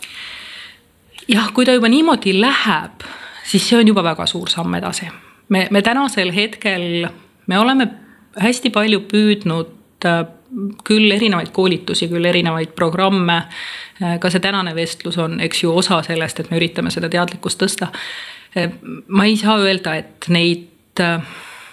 jah, 1.28 1.52
kui 1.52 1.66
ta 1.66 1.74
juba 1.74 1.88
niimoodi 1.90 2.36
läheb, 2.40 3.06
siis 3.46 3.64
see 3.68 3.78
on 3.78 3.88
juba 3.88 4.04
väga 4.06 4.26
suur 4.30 4.50
samm 4.50 4.74
edasi. 4.78 5.08
me, 5.48 5.68
me 5.70 5.82
tänasel 5.82 6.32
hetkel, 6.34 7.08
me 7.46 7.58
oleme 7.58 7.88
hästi 8.36 8.70
palju 8.70 9.00
püüdnud 9.10 9.75
küll 10.84 11.10
erinevaid 11.10 11.50
koolitusi, 11.52 12.08
küll 12.08 12.24
erinevaid 12.24 12.74
programme. 12.76 13.42
ka 14.20 14.30
see 14.30 14.40
tänane 14.40 14.74
vestlus 14.76 15.18
on, 15.18 15.40
eks 15.40 15.62
ju, 15.62 15.72
osa 15.72 16.02
sellest, 16.02 16.40
et 16.40 16.50
me 16.50 16.60
üritame 16.60 16.90
seda 16.90 17.08
teadlikkust 17.08 17.62
tõsta. 17.62 17.88
ma 19.08 19.24
ei 19.24 19.36
saa 19.36 19.58
öelda, 19.58 19.94
et 19.96 20.28
neid 20.28 20.68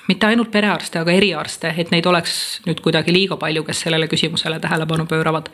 mitte 0.08 0.28
ainult 0.28 0.52
perearste, 0.52 1.00
aga 1.00 1.12
eriarste, 1.12 1.74
et 1.78 1.92
neid 1.92 2.06
oleks 2.06 2.62
nüüd 2.68 2.82
kuidagi 2.84 3.14
liiga 3.14 3.38
palju, 3.40 3.64
kes 3.64 3.86
sellele 3.86 4.08
küsimusele 4.12 4.60
tähelepanu 4.60 5.06
pööravad. 5.06 5.50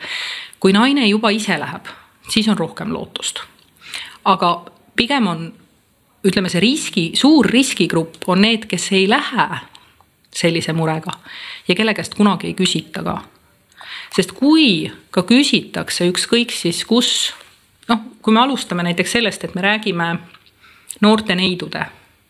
kui 0.60 0.72
naine 0.72 1.06
juba 1.06 1.30
ise 1.30 1.58
läheb, 1.58 1.86
siis 2.28 2.48
on 2.48 2.58
rohkem 2.58 2.92
lootust. 2.92 3.40
aga 4.24 4.64
pigem 4.96 5.26
on, 5.26 5.52
ütleme, 6.24 6.48
see 6.48 6.60
riski, 6.60 7.10
suur 7.14 7.46
riskigrupp 7.46 8.28
on 8.28 8.42
need, 8.42 8.66
kes 8.66 8.92
ei 8.92 9.08
lähe 9.08 9.69
sellise 10.34 10.72
murega 10.72 11.12
ja 11.68 11.74
kelle 11.74 11.94
käest 11.94 12.14
kunagi 12.14 12.50
ei 12.50 12.54
küsita 12.54 13.02
ka. 13.04 13.20
sest 14.14 14.32
kui 14.32 14.90
ka 15.10 15.22
küsitakse 15.22 16.08
ükskõik 16.10 16.52
siis 16.54 16.84
kus, 16.84 17.32
noh, 17.88 18.02
kui 18.22 18.34
me 18.34 18.40
alustame 18.40 18.82
näiteks 18.82 19.12
sellest, 19.12 19.44
et 19.44 19.54
me 19.54 19.62
räägime 19.62 20.18
noorte 21.00 21.34
neidude 21.34 21.86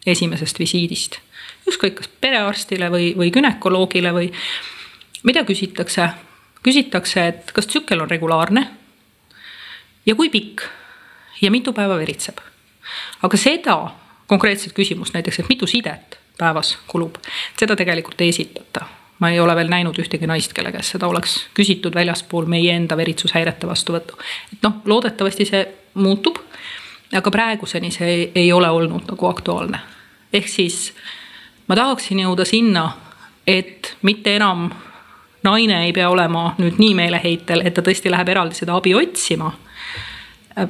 esimesest 0.06 0.58
visiidist 0.58 1.20
ükskõik 1.68 2.00
kas 2.00 2.10
perearstile 2.20 2.90
või, 2.92 3.12
või 3.16 3.30
gümnakoloogile 3.34 4.12
või 4.16 4.32
mida 5.22 5.44
küsitakse? 5.44 6.10
küsitakse, 6.60 7.22
et 7.24 7.52
kas 7.56 7.64
tsükkel 7.66 8.02
on 8.04 8.10
regulaarne 8.10 8.66
ja 10.04 10.14
kui 10.14 10.28
pikk 10.28 10.66
ja 11.40 11.48
mitu 11.50 11.72
päeva 11.72 11.96
veritseb. 11.96 12.36
aga 13.22 13.36
seda 13.36 13.76
konkreetset 14.26 14.72
küsimust 14.76 15.14
näiteks, 15.14 15.40
et 15.40 15.48
mitu 15.48 15.66
sidet 15.66 16.19
päevas 16.40 16.74
kulub, 16.88 17.20
seda 17.58 17.76
tegelikult 17.76 18.20
ei 18.20 18.32
esitata. 18.34 18.86
ma 19.20 19.28
ei 19.28 19.40
ole 19.40 19.52
veel 19.56 19.68
näinud 19.68 19.98
ühtegi 20.00 20.24
naist, 20.26 20.54
kelle 20.56 20.72
käest 20.72 20.94
seda 20.94 21.08
oleks 21.08 21.34
küsitud 21.54 21.94
väljaspool 21.94 22.46
meie 22.48 22.72
enda 22.72 22.96
veritsushäirete 22.96 23.68
vastuvõttu. 23.68 24.18
et 24.52 24.62
noh, 24.62 24.80
loodetavasti 24.84 25.44
see 25.44 25.64
muutub, 25.94 26.38
aga 27.16 27.30
praeguseni 27.30 27.90
see 27.90 28.10
ei, 28.10 28.30
ei 28.34 28.52
ole 28.52 28.70
olnud 28.70 29.08
nagu 29.10 29.26
aktuaalne. 29.26 29.80
ehk 30.32 30.48
siis 30.48 30.92
ma 31.68 31.76
tahaksin 31.76 32.24
jõuda 32.24 32.44
sinna, 32.44 32.90
et 33.46 33.96
mitte 34.02 34.36
enam 34.36 34.70
naine 35.42 35.84
ei 35.84 35.92
pea 35.92 36.08
olema 36.10 36.54
nüüd 36.58 36.78
nii 36.78 36.94
meeleheitel, 36.94 37.62
et 37.64 37.74
ta 37.74 37.84
tõesti 37.84 38.10
läheb 38.12 38.28
eraldi 38.28 38.58
seda 38.58 38.76
abi 38.76 38.94
otsima. 38.94 39.52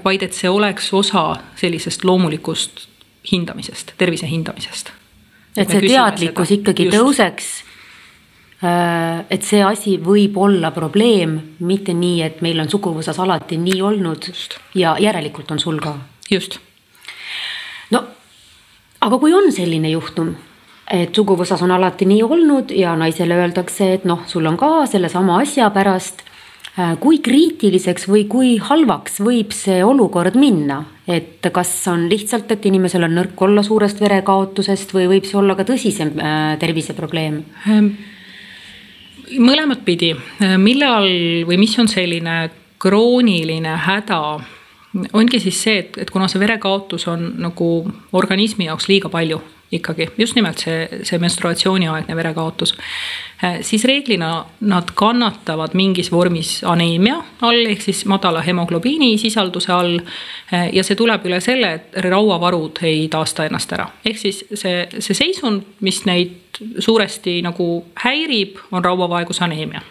vaid 0.05 0.23
et 0.23 0.37
see 0.37 0.49
oleks 0.51 0.93
osa 0.95 1.37
sellisest 1.57 2.05
loomulikust 2.05 2.87
hindamisest, 3.33 3.93
tervise 3.99 4.29
hindamisest. 4.29 4.93
Et 5.57 5.71
see 5.71 5.81
teadlikkus 5.89 6.49
seda. 6.49 6.61
ikkagi 6.61 6.87
Just. 6.89 6.97
tõuseks. 6.97 7.49
Äh, 8.61 9.25
et 9.31 9.43
see 9.47 9.63
asi 9.65 9.97
võib 10.05 10.37
olla 10.37 10.71
probleem, 10.71 11.39
mitte 11.61 11.95
nii, 11.97 12.21
et 12.23 12.43
meil 12.45 12.61
on 12.61 12.69
suguvõsas 12.69 13.19
alati 13.19 13.57
nii 13.57 13.81
olnud 13.83 14.29
Just. 14.29 14.59
ja 14.75 14.97
järelikult 15.01 15.51
on 15.51 15.59
sul 15.59 15.81
ka. 15.81 15.97
just. 16.31 16.59
no 17.91 18.05
aga 19.01 19.19
kui 19.19 19.33
on 19.35 19.53
selline 19.53 19.91
juhtum 19.91 20.35
et 20.91 21.15
suguvõsas 21.15 21.63
on 21.63 21.71
alati 21.71 22.07
nii 22.09 22.23
olnud 22.27 22.73
ja 22.75 22.97
naisele 22.99 23.37
öeldakse, 23.39 23.93
et 23.95 24.05
noh, 24.09 24.25
sul 24.27 24.47
on 24.51 24.59
ka 24.59 24.87
sellesama 24.91 25.39
asja 25.43 25.71
pärast. 25.71 26.25
Äh, 26.79 26.93
kui 27.03 27.19
kriitiliseks 27.19 28.05
või 28.07 28.29
kui 28.31 28.53
halvaks 28.63 29.19
võib 29.25 29.51
see 29.57 29.81
olukord 29.83 30.37
minna, 30.39 30.85
et 31.11 31.43
kas 31.51 31.73
on 31.91 32.05
lihtsalt, 32.11 32.53
et 32.55 32.69
inimesel 32.71 33.09
on 33.09 33.17
nõrk 33.19 33.43
olla 33.43 33.65
suurest 33.67 33.99
verekaotusest 33.99 34.95
või 34.95 35.09
võib 35.11 35.27
see 35.27 35.41
olla 35.41 35.57
ka 35.59 35.67
tõsisem 35.67 36.15
äh, 36.15 36.55
terviseprobleem? 36.63 37.41
Ähm, 37.67 37.91
mõlemat 39.43 39.83
pidi, 39.83 40.13
äh, 40.15 40.55
millal 40.63 41.11
või 41.51 41.59
mis 41.59 41.75
on 41.83 41.91
selline 41.91 42.39
krooniline 42.81 43.75
häda 43.89 44.23
ongi 45.13 45.41
siis 45.41 45.63
see, 45.63 45.79
et, 45.79 45.99
et 45.99 46.11
kuna 46.11 46.29
see 46.29 46.41
verekaotus 46.43 47.07
on 47.09 47.33
nagu 47.39 47.71
organismi 48.13 48.67
jaoks 48.67 48.89
liiga 48.91 49.09
palju 49.13 49.41
ikkagi 49.73 50.09
just 50.19 50.35
nimelt 50.35 50.59
see, 50.59 50.89
see 51.07 51.19
menstruatsiooniaegne 51.23 52.17
verekaotus. 52.17 52.75
Äh, 53.45 53.61
siis 53.61 53.85
reeglina 53.85 54.45
nad 54.61 54.91
kannatavad 54.95 55.75
mingis 55.79 56.11
vormis 56.13 56.65
aneemia 56.67 57.21
all 57.47 57.67
ehk 57.71 57.83
siis 57.83 58.03
madala 58.11 58.43
hemoglobiini 58.43 59.13
sisalduse 59.19 59.73
all. 59.73 59.99
Äh, 60.55 60.69
ja 60.75 60.85
see 60.85 60.99
tuleb 60.99 61.27
üle 61.31 61.41
selle, 61.45 61.73
et 61.79 62.01
rauavarud 62.03 62.83
ei 62.87 63.07
taasta 63.13 63.47
ennast 63.47 63.73
ära, 63.77 63.87
ehk 64.05 64.19
siis 64.19 64.43
see, 64.55 64.87
see 64.99 65.15
seisund, 65.17 65.77
mis 65.87 66.03
neid 66.09 66.61
suuresti 66.79 67.39
nagu 67.47 67.71
häirib, 68.03 68.59
on 68.73 68.85
rauavaegusaneemia. 68.85 69.83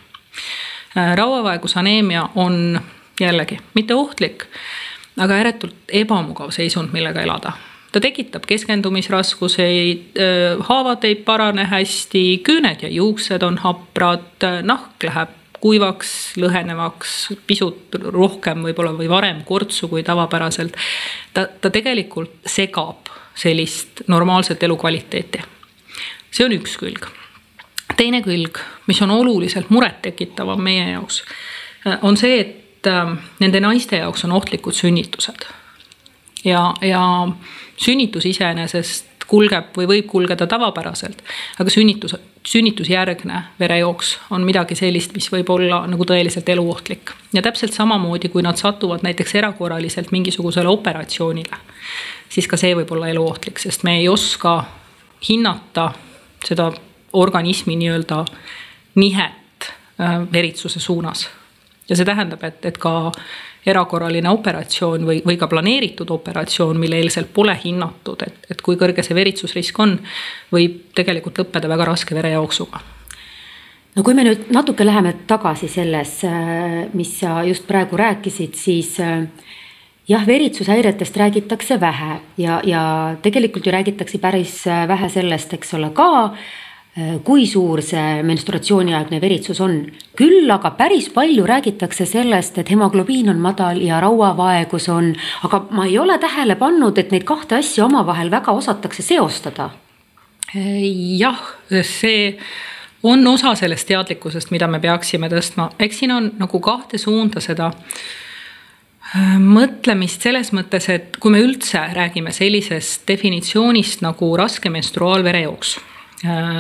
Äh, 0.97 1.15
rauavaegusaneemia 1.15 2.29
on 2.35 2.81
jällegi 3.19 3.59
mitte 3.73 3.95
ohtlik, 3.95 4.45
aga 5.19 5.41
ääretult 5.41 5.91
ebamugav 6.01 6.53
seisund, 6.55 6.93
millega 6.95 7.21
elada 7.21 7.53
ta 7.91 7.99
tekitab 7.99 8.45
keskendumisraskuseid, 8.45 10.19
haavad 10.67 11.05
ei 11.07 11.15
parane 11.25 11.65
hästi, 11.65 12.21
küüned 12.45 12.83
ja 12.85 12.89
juuksed 12.93 13.43
on 13.45 13.57
haprad, 13.63 14.45
nahk 14.61 15.05
läheb 15.07 15.35
kuivaks, 15.59 16.11
lõhenevaks, 16.39 17.15
pisut 17.47 17.97
rohkem 18.13 18.63
võib-olla 18.63 18.93
või 18.95 19.09
varem 19.11 19.41
kortsu 19.47 19.89
kui 19.91 20.03
tavapäraselt. 20.07 20.77
ta, 21.33 21.45
ta 21.45 21.69
tegelikult 21.69 22.47
segab 22.47 23.11
sellist 23.35 24.05
normaalset 24.07 24.63
elukvaliteeti. 24.63 25.41
see 26.31 26.45
on 26.45 26.55
üks 26.55 26.77
külg. 26.79 27.07
teine 27.97 28.21
külg, 28.21 28.59
mis 28.87 29.01
on 29.01 29.11
oluliselt 29.11 29.69
murettekitavam 29.69 30.61
meie 30.61 30.91
jaoks, 30.91 31.23
on 32.01 32.17
see, 32.17 32.39
et 32.39 32.58
nende 33.39 33.59
naiste 33.59 33.97
jaoks 33.97 34.23
on 34.23 34.31
ohtlikud 34.31 34.73
sünnitused. 34.73 35.45
ja, 36.45 36.73
ja 36.81 37.27
sünnitus 37.77 38.25
iseenesest 38.25 39.09
kulgeb 39.29 39.77
või 39.77 39.87
võib 39.87 40.07
kulgeda 40.09 40.47
tavapäraselt, 40.49 41.21
aga 41.61 41.69
sünnitus, 41.69 42.15
sünnitusjärgne 42.47 43.43
verejooks 43.59 44.15
on 44.33 44.45
midagi 44.47 44.75
sellist, 44.79 45.13
mis 45.13 45.29
võib 45.31 45.49
olla 45.53 45.83
nagu 45.87 46.05
tõeliselt 46.05 46.49
eluohtlik. 46.49 47.11
ja 47.33 47.41
täpselt 47.41 47.73
samamoodi, 47.73 48.29
kui 48.29 48.41
nad 48.41 48.57
satuvad 48.57 49.03
näiteks 49.05 49.35
erakorraliselt 49.35 50.11
mingisugusele 50.11 50.67
operatsioonile, 50.67 51.57
siis 52.29 52.47
ka 52.47 52.57
see 52.57 52.75
võib 52.75 52.91
olla 52.91 53.09
eluohtlik, 53.09 53.59
sest 53.59 53.83
me 53.83 53.97
ei 53.99 54.07
oska 54.09 54.63
hinnata 55.29 55.91
seda 56.45 56.71
organismi 57.13 57.75
nii-öelda 57.75 58.25
nihet 58.95 59.69
äh, 59.99 60.31
veritsuse 60.31 60.79
suunas. 60.79 61.29
Ja 61.89 61.97
see 61.97 62.07
tähendab, 62.07 62.43
et, 62.47 62.61
et 62.69 62.77
ka 62.79 63.11
erakorraline 63.69 64.29
operatsioon 64.31 65.07
või, 65.07 65.19
või 65.25 65.37
ka 65.39 65.49
planeeritud 65.51 66.11
operatsioon, 66.13 66.79
mille 66.79 66.99
eelselt 67.01 67.33
pole 67.33 67.55
hinnatud, 67.63 68.23
et, 68.25 68.47
et 68.53 68.61
kui 68.65 68.79
kõrge 68.79 69.03
see 69.05 69.17
veritsusrisk 69.17 69.81
on, 69.83 69.97
võib 70.53 70.79
tegelikult 70.97 71.43
lõppeda 71.43 71.71
väga 71.71 71.89
raske 71.91 72.15
verejooksuga. 72.17 72.81
No 73.97 74.05
kui 74.05 74.15
me 74.15 74.23
nüüd 74.23 74.51
natuke 74.53 74.85
läheme 74.85 75.15
tagasi 75.27 75.67
selles, 75.67 76.19
mis 76.93 77.15
sa 77.19 77.41
just 77.43 77.65
praegu 77.67 77.97
rääkisid, 77.99 78.55
siis 78.55 78.93
jah, 80.07 80.25
veritsushäiretest 80.27 81.17
räägitakse 81.17 81.79
vähe 81.81 82.19
ja, 82.37 82.61
ja 82.63 82.83
tegelikult 83.21 83.65
ju 83.65 83.73
räägitakse 83.73 84.21
päris 84.21 84.61
vähe 84.87 85.09
sellest, 85.09 85.57
eks 85.57 85.73
ole, 85.75 85.89
ka 85.97 86.09
Äh, 86.29 86.67
kui 87.23 87.45
suur 87.47 87.81
see 87.85 88.21
menstruatsiooniaegne 88.25 89.19
veritsus 89.21 89.59
on. 89.61 89.75
küll 90.17 90.49
aga 90.51 90.71
päris 90.75 91.09
palju 91.13 91.45
räägitakse 91.47 92.05
sellest, 92.05 92.57
et 92.57 92.69
hemoglobiin 92.71 93.29
on 93.29 93.39
madal 93.39 93.79
ja 93.81 93.99
rauavaegus 94.03 94.89
on, 94.89 95.13
aga 95.43 95.61
ma 95.71 95.85
ei 95.85 95.99
ole 95.99 96.17
tähele 96.19 96.55
pannud, 96.59 96.97
et 96.97 97.11
neid 97.11 97.23
kahte 97.23 97.59
asja 97.59 97.85
omavahel 97.85 98.31
väga 98.31 98.51
osatakse 98.51 99.05
seostada. 99.05 99.69
Äh, 100.55 100.81
jah, 101.19 101.39
see 101.83 102.37
on 103.03 103.27
osa 103.27 103.53
sellest 103.55 103.87
teadlikkusest, 103.87 104.51
mida 104.51 104.67
me 104.67 104.79
peaksime 104.79 105.29
tõstma, 105.31 105.69
eks 105.79 106.01
siin 106.01 106.11
on 106.11 106.31
nagu 106.39 106.59
kahte 106.59 106.97
suunda 106.97 107.39
seda 107.39 107.69
äh, 107.69 109.37
mõtlemist 109.37 110.25
selles 110.25 110.51
mõttes, 110.57 110.89
et 110.89 111.21
kui 111.21 111.31
me 111.31 111.43
üldse 111.45 111.85
räägime 111.93 112.33
sellisest 112.35 113.07
definitsioonist 113.07 114.03
nagu 114.03 114.33
raske 114.37 114.73
menstruaalverejooks 114.73 115.77
Äh, 115.77 115.88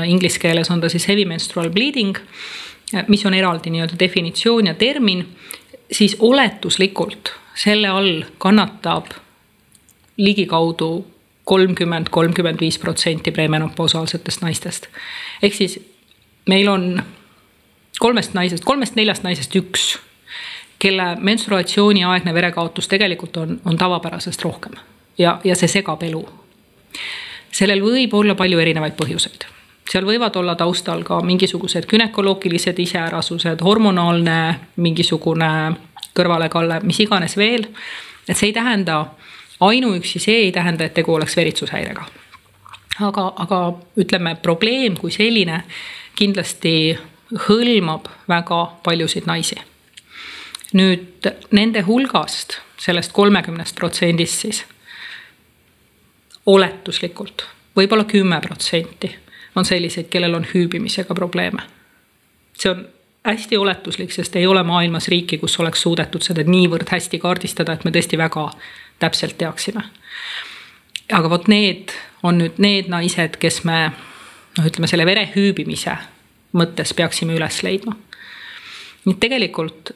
inglise 0.05 0.39
keeles 0.39 0.71
on 0.71 0.81
ta 0.81 0.89
siis 0.89 1.07
heavy 1.07 1.25
menstrual 1.25 1.69
bleeding, 1.69 2.17
äh, 2.95 3.05
mis 3.07 3.25
on 3.25 3.33
eraldi 3.33 3.69
nii-öelda 3.69 3.99
definitsioon 3.99 4.67
ja 4.67 4.73
termin, 4.73 5.25
siis 5.91 6.15
oletuslikult 6.19 7.33
selle 7.55 7.87
all 7.87 8.23
kannatab 8.37 9.11
ligikaudu 10.17 11.05
kolmkümmend, 11.43 12.07
kolmkümmend 12.11 12.59
viis 12.59 12.79
protsenti 12.79 13.31
premenopausaalsetest 13.31 14.41
naistest. 14.41 14.87
ehk 15.43 15.53
siis 15.53 15.79
meil 16.47 16.67
on 16.67 17.03
kolmest 17.99 18.33
naisest, 18.33 18.63
kolmest-neljast 18.65 19.23
naisest 19.23 19.55
üks, 19.55 19.97
kelle 20.79 21.15
menstruatsiooniaegne 21.19 22.33
verekaotus 22.33 22.87
tegelikult 22.87 23.37
on, 23.37 23.61
on 23.65 23.77
tavapärasest 23.77 24.41
rohkem. 24.41 24.77
Ja, 25.17 25.39
ja 25.43 25.55
see 25.55 25.67
segab 25.67 26.03
elu 26.03 26.23
sellel 27.51 27.81
võib 27.83 28.13
olla 28.13 28.35
palju 28.35 28.59
erinevaid 28.59 28.95
põhjuseid. 28.99 29.45
seal 29.89 30.05
võivad 30.05 30.35
olla 30.37 30.55
taustal 30.55 31.03
ka 31.03 31.21
mingisugused 31.25 31.87
günekoloogilised 31.89 32.79
iseärasused, 32.79 33.61
hormonaalne 33.65 34.59
mingisugune 34.75 35.51
kõrvalekalle, 36.17 36.81
mis 36.83 36.99
iganes 36.99 37.37
veel. 37.37 37.67
et 38.27 38.37
see 38.37 38.49
ei 38.49 38.53
tähenda, 38.53 39.05
ainuüksi 39.59 40.19
see 40.19 40.45
ei 40.45 40.51
tähenda, 40.51 40.85
et 40.85 40.93
tegu 40.93 41.13
oleks 41.13 41.35
veritsushäirega. 41.37 42.05
aga, 42.99 43.33
aga 43.35 43.73
ütleme, 43.97 44.35
probleem 44.35 44.97
kui 44.97 45.11
selline 45.11 45.63
kindlasti 46.15 46.97
hõlmab 47.47 48.09
väga 48.27 48.65
paljusid 48.83 49.25
naisi. 49.25 49.55
nüüd 50.73 51.31
nende 51.51 51.81
hulgast, 51.81 52.59
sellest 52.77 53.11
kolmekümnest 53.11 53.75
protsendist 53.75 54.45
siis 54.45 54.65
oletuslikult 56.49 57.45
võib-olla 57.79 58.03
kümme 58.03 58.39
protsenti 58.41 59.15
on 59.55 59.65
selliseid, 59.65 60.07
kellel 60.09 60.33
on 60.33 60.47
hüübimisega 60.53 61.15
probleeme. 61.15 61.61
see 62.59 62.71
on 62.71 62.87
hästi 63.25 63.57
oletuslik, 63.57 64.11
sest 64.11 64.35
ei 64.35 64.47
ole 64.47 64.63
maailmas 64.63 65.07
riiki, 65.07 65.37
kus 65.37 65.59
oleks 65.59 65.81
suudetud 65.81 66.23
seda 66.23 66.43
niivõrd 66.43 66.89
hästi 66.91 67.19
kaardistada, 67.19 67.73
et 67.73 67.85
me 67.85 67.91
tõesti 67.91 68.17
väga 68.17 68.49
täpselt 68.99 69.37
teaksime. 69.37 69.83
aga 71.11 71.29
vot 71.29 71.47
need 71.47 71.91
on 72.23 72.37
nüüd 72.37 72.57
need 72.57 72.89
naised, 72.89 73.37
kes 73.39 73.63
me 73.63 73.91
noh, 74.57 74.65
ütleme 74.65 74.87
selle 74.87 75.05
vere 75.05 75.29
hüübimise 75.35 75.97
mõttes 76.53 76.93
peaksime 76.95 77.33
üles 77.33 77.63
leidma. 77.63 77.95
nii 79.05 79.13
et 79.13 79.19
tegelikult 79.19 79.93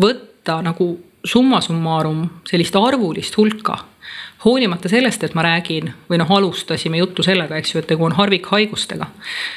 võtta 0.00 0.62
nagu 0.62 0.88
summa 1.24 1.60
summarum 1.60 2.28
sellist 2.48 2.76
arvulist 2.76 3.36
hulka 3.36 3.78
hoolimata 4.44 4.88
sellest, 4.88 5.24
et 5.24 5.34
ma 5.34 5.42
räägin 5.42 5.92
või 6.10 6.18
noh, 6.20 6.30
alustasime 6.38 6.98
juttu 7.00 7.22
sellega, 7.22 7.56
eks 7.56 7.74
ju, 7.74 7.80
et 7.80 7.86
tegu 7.86 8.04
on 8.04 8.12
harvikhaigustega. 8.16 9.06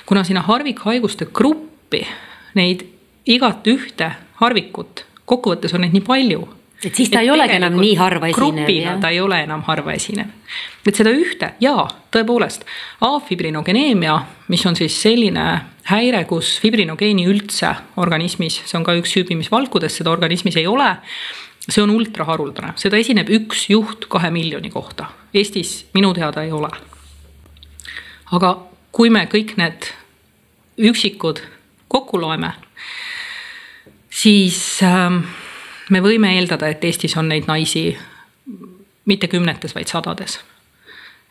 kuna 0.06 0.24
sinna 0.24 0.42
harvikhaiguste 0.42 1.26
gruppi 1.34 2.08
neid 2.56 2.86
igat 3.26 3.68
ühte 3.68 4.12
harvikut, 4.42 5.06
kokkuvõttes 5.26 5.74
on 5.76 5.82
neid 5.86 5.94
nii 5.94 6.06
palju. 6.06 6.48
et 6.84 6.96
siis 6.96 7.10
ta 7.10 7.20
et 7.20 7.28
ei 7.28 7.32
olegi 7.32 7.58
enam 7.60 7.76
nii 7.76 7.96
harva 7.96 8.28
esinev. 8.28 8.54
grupina 8.56 8.98
ta 9.02 9.10
ei 9.10 9.20
ole 9.20 9.42
enam 9.44 9.62
harva 9.68 9.94
esinev. 9.94 10.28
et 10.88 10.96
seda 10.96 11.12
ühte, 11.12 11.52
jaa, 11.60 11.88
tõepoolest, 12.12 12.64
afibrinogeneemia, 13.02 14.16
mis 14.48 14.66
on 14.66 14.76
siis 14.76 15.02
selline 15.02 15.62
häire, 15.84 16.24
kus 16.26 16.60
fibrinogeeni 16.62 17.28
üldse 17.28 17.76
organismis, 17.98 18.62
see 18.66 18.78
on 18.78 18.84
ka 18.84 18.96
üks 18.98 19.16
hüübimisvalkudest, 19.18 20.02
seda 20.02 20.12
organismis 20.12 20.58
ei 20.58 20.68
ole 20.68 20.96
see 21.70 21.84
on 21.84 21.94
ultraharuldane, 21.94 22.74
seda 22.80 22.98
esineb 22.98 23.30
üks 23.30 23.68
juht 23.70 24.08
kahe 24.10 24.32
miljoni 24.34 24.72
kohta. 24.74 25.10
Eestis 25.34 25.86
minu 25.94 26.14
teada 26.14 26.44
ei 26.44 26.52
ole. 26.52 26.70
aga 28.32 28.50
kui 28.92 29.10
me 29.10 29.26
kõik 29.26 29.56
need 29.58 29.90
üksikud 30.78 31.42
kokku 31.90 32.20
loeme, 32.22 32.52
siis 34.10 34.60
ähm, 34.86 35.24
me 35.90 36.02
võime 36.02 36.36
eeldada, 36.38 36.70
et 36.70 36.84
Eestis 36.84 37.18
on 37.18 37.30
neid 37.30 37.50
naisi 37.50 37.98
mitte 39.10 39.28
kümnetes, 39.28 39.76
vaid 39.76 39.90
sadades. 39.90 40.40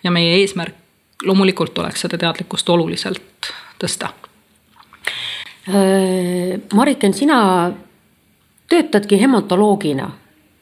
ja 0.02 0.10
meie 0.10 0.36
eesmärk 0.40 0.74
loomulikult 1.26 1.78
oleks 1.78 2.04
seda 2.06 2.18
teadlikkust 2.18 2.68
oluliselt 2.70 3.50
tõsta. 3.82 4.12
Äh, 5.68 6.58
Mariken, 6.74 7.14
sina 7.14 7.38
töötadki 8.68 9.20
hematoloogina 9.20 10.10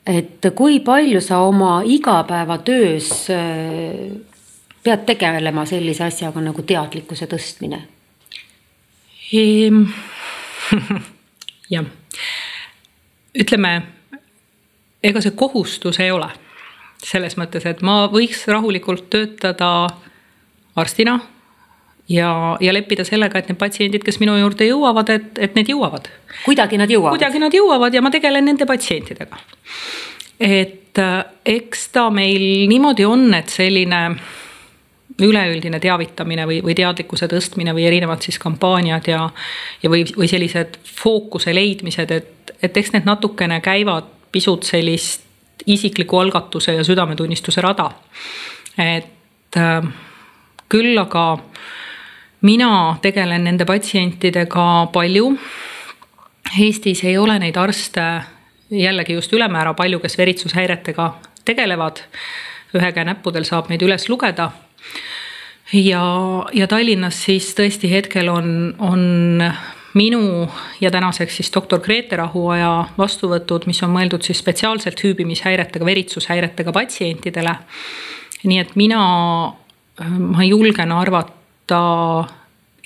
et 0.07 0.49
kui 0.55 0.81
palju 0.81 1.21
sa 1.21 1.41
oma 1.47 1.81
igapäevatöös 1.85 3.11
äh, 3.31 4.17
pead 4.83 5.05
tegelema 5.07 5.67
sellise 5.67 6.07
asjaga 6.07 6.41
nagu 6.41 6.63
teadlikkuse 6.63 7.27
tõstmine 7.31 7.83
ehm,? 9.35 9.85
jah, 11.75 11.87
ütleme, 13.39 13.73
ega 15.03 15.23
see 15.23 15.35
kohustus 15.39 16.01
ei 16.03 16.11
ole 16.15 16.31
selles 17.07 17.37
mõttes, 17.39 17.67
et 17.69 17.83
ma 17.87 18.07
võiks 18.11 18.47
rahulikult 18.51 19.09
töötada 19.13 19.71
arstina 20.77 21.19
ja, 22.09 22.57
ja 22.61 22.73
leppida 22.75 23.05
sellega, 23.05 23.41
et 23.41 23.51
need 23.51 23.59
patsiendid, 23.61 24.05
kes 24.07 24.21
minu 24.23 24.37
juurde 24.39 24.69
jõuavad, 24.69 25.11
et, 25.15 25.29
et 25.43 25.59
need 25.59 25.71
jõuavad. 25.73 26.09
kuidagi 26.45 26.79
nad 26.79 26.91
jõuavad. 26.91 27.19
kuidagi 27.19 27.43
nad 27.43 27.55
jõuavad 27.55 27.95
ja 27.95 28.03
ma 28.03 28.11
tegelen 28.15 28.47
nende 28.47 28.67
patsientidega. 28.67 29.39
et 30.41 30.99
äh, 31.03 31.21
eks 31.45 31.89
ta 31.95 32.09
meil 32.11 32.69
niimoodi 32.71 33.07
on, 33.09 33.29
et 33.35 33.53
selline 33.53 34.03
üleüldine 35.23 35.81
teavitamine 35.81 36.45
või, 36.47 36.59
või 36.65 36.75
teadlikkuse 36.77 37.29
tõstmine 37.31 37.73
või 37.75 37.87
erinevad 37.89 38.25
siis 38.25 38.39
kampaaniad 38.39 39.07
ja, 39.09 39.23
ja 39.83 39.91
või, 39.91 40.05
või 40.17 40.29
sellised 40.29 40.77
fookuse 40.85 41.55
leidmised, 41.57 42.11
et, 42.13 42.53
et 42.63 42.77
eks 42.77 42.93
need 42.93 43.09
natukene 43.09 43.63
käivad 43.65 44.13
pisut 44.33 44.69
sellist 44.69 45.25
isikliku 45.67 46.21
algatuse 46.21 46.75
ja 46.77 46.85
südametunnistuse 46.85 47.65
rada. 47.65 47.91
et 48.79 49.57
äh, 49.57 49.89
küll 50.69 50.99
aga 50.99 51.39
mina 52.43 52.97
tegelen 53.03 53.45
nende 53.45 53.65
patsientidega 53.65 54.67
palju. 54.93 55.31
Eestis 56.61 57.05
ei 57.05 57.17
ole 57.19 57.39
neid 57.43 57.57
arste 57.57 58.03
jällegi 58.71 59.17
just 59.17 59.33
ülemäära 59.33 59.75
palju, 59.75 60.01
kes 60.01 60.19
veritsushäiretega 60.19 61.15
tegelevad. 61.45 62.03
ühe 62.75 62.93
käe 62.93 63.05
näppudel 63.09 63.45
saab 63.47 63.71
neid 63.71 63.83
üles 63.83 64.09
lugeda. 64.09 64.51
ja, 65.73 66.03
ja 66.53 66.67
Tallinnas 66.67 67.25
siis 67.25 67.55
tõesti 67.55 67.91
hetkel 67.91 68.29
on, 68.29 68.75
on 68.79 69.53
minu 69.95 70.51
ja 70.81 70.91
tänaseks 70.91 71.37
siis 71.37 71.53
doktor 71.55 71.81
Grete 71.81 72.17
Rahuaja 72.17 72.85
vastuvõtud, 72.99 73.67
mis 73.67 73.83
on 73.83 73.95
mõeldud 73.95 74.23
siis 74.23 74.39
spetsiaalselt 74.43 75.01
hüübimishäiretega, 75.05 75.85
veritsushäiretega 75.85 76.73
patsientidele. 76.73 77.55
nii 78.45 78.59
et 78.59 78.77
mina, 78.77 79.01
ma 80.19 80.45
julgen 80.45 80.93
arvata, 80.93 81.36
ta 81.67 82.25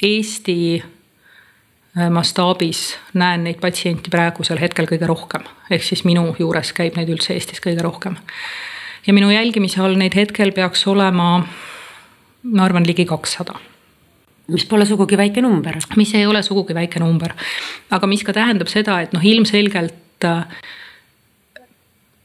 Eesti 0.02 0.80
äh, 0.80 2.10
mastaabis 2.10 2.96
näen 3.14 3.44
neid 3.44 3.60
patsiente 3.60 4.12
praegusel 4.12 4.60
hetkel 4.60 4.88
kõige 4.88 5.08
rohkem, 5.10 5.44
ehk 5.70 5.84
siis 5.84 6.04
minu 6.08 6.30
juures 6.38 6.72
käib 6.76 6.96
neid 6.96 7.10
üldse 7.12 7.34
Eestis 7.36 7.60
kõige 7.60 7.82
rohkem. 7.84 8.16
ja 9.06 9.12
minu 9.16 9.30
jälgimise 9.30 9.80
all 9.80 9.96
neid 9.96 10.14
hetkel 10.16 10.52
peaks 10.52 10.86
olema, 10.86 11.32
ma 12.42 12.64
arvan, 12.64 12.86
ligi 12.86 13.04
kakssada 13.04 13.58
mis 14.50 14.66
pole 14.66 14.86
sugugi 14.86 15.16
väike 15.16 15.42
number. 15.42 15.78
mis 15.96 16.14
ei 16.14 16.26
ole 16.26 16.42
sugugi 16.42 16.74
väike 16.74 17.00
number, 17.00 17.34
aga 17.90 18.06
mis 18.06 18.24
ka 18.24 18.32
tähendab 18.32 18.68
seda, 18.68 19.00
et 19.00 19.12
noh, 19.12 19.24
ilmselgelt 19.24 20.26
äh, 20.26 20.44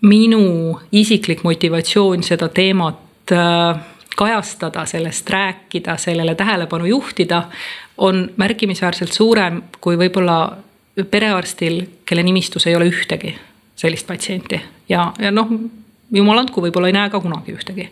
minu 0.06 0.80
isiklik 0.92 1.44
motivatsioon 1.44 2.24
seda 2.26 2.50
teemat 2.50 3.34
äh, 3.34 3.84
kajastada, 4.16 4.86
sellest 4.86 5.30
rääkida, 5.30 5.98
sellele 5.98 6.36
tähelepanu 6.36 6.86
juhtida, 6.86 7.44
on 7.98 8.30
märkimisväärselt 8.38 9.12
suurem 9.12 9.62
kui 9.82 9.98
võib-olla 9.98 10.58
perearstil, 11.12 11.82
kelle 12.06 12.24
nimistus 12.24 12.68
ei 12.68 12.76
ole 12.76 12.88
ühtegi 12.90 13.36
sellist 13.76 14.08
patsienti 14.08 14.62
ja, 14.90 15.14
ja 15.20 15.32
noh, 15.32 15.50
jumal 16.14 16.40
andku, 16.40 16.64
võib-olla 16.64 16.92
ei 16.92 16.96
näe 16.96 17.10
ka 17.12 17.20
kunagi 17.20 17.56
ühtegi. 17.56 17.90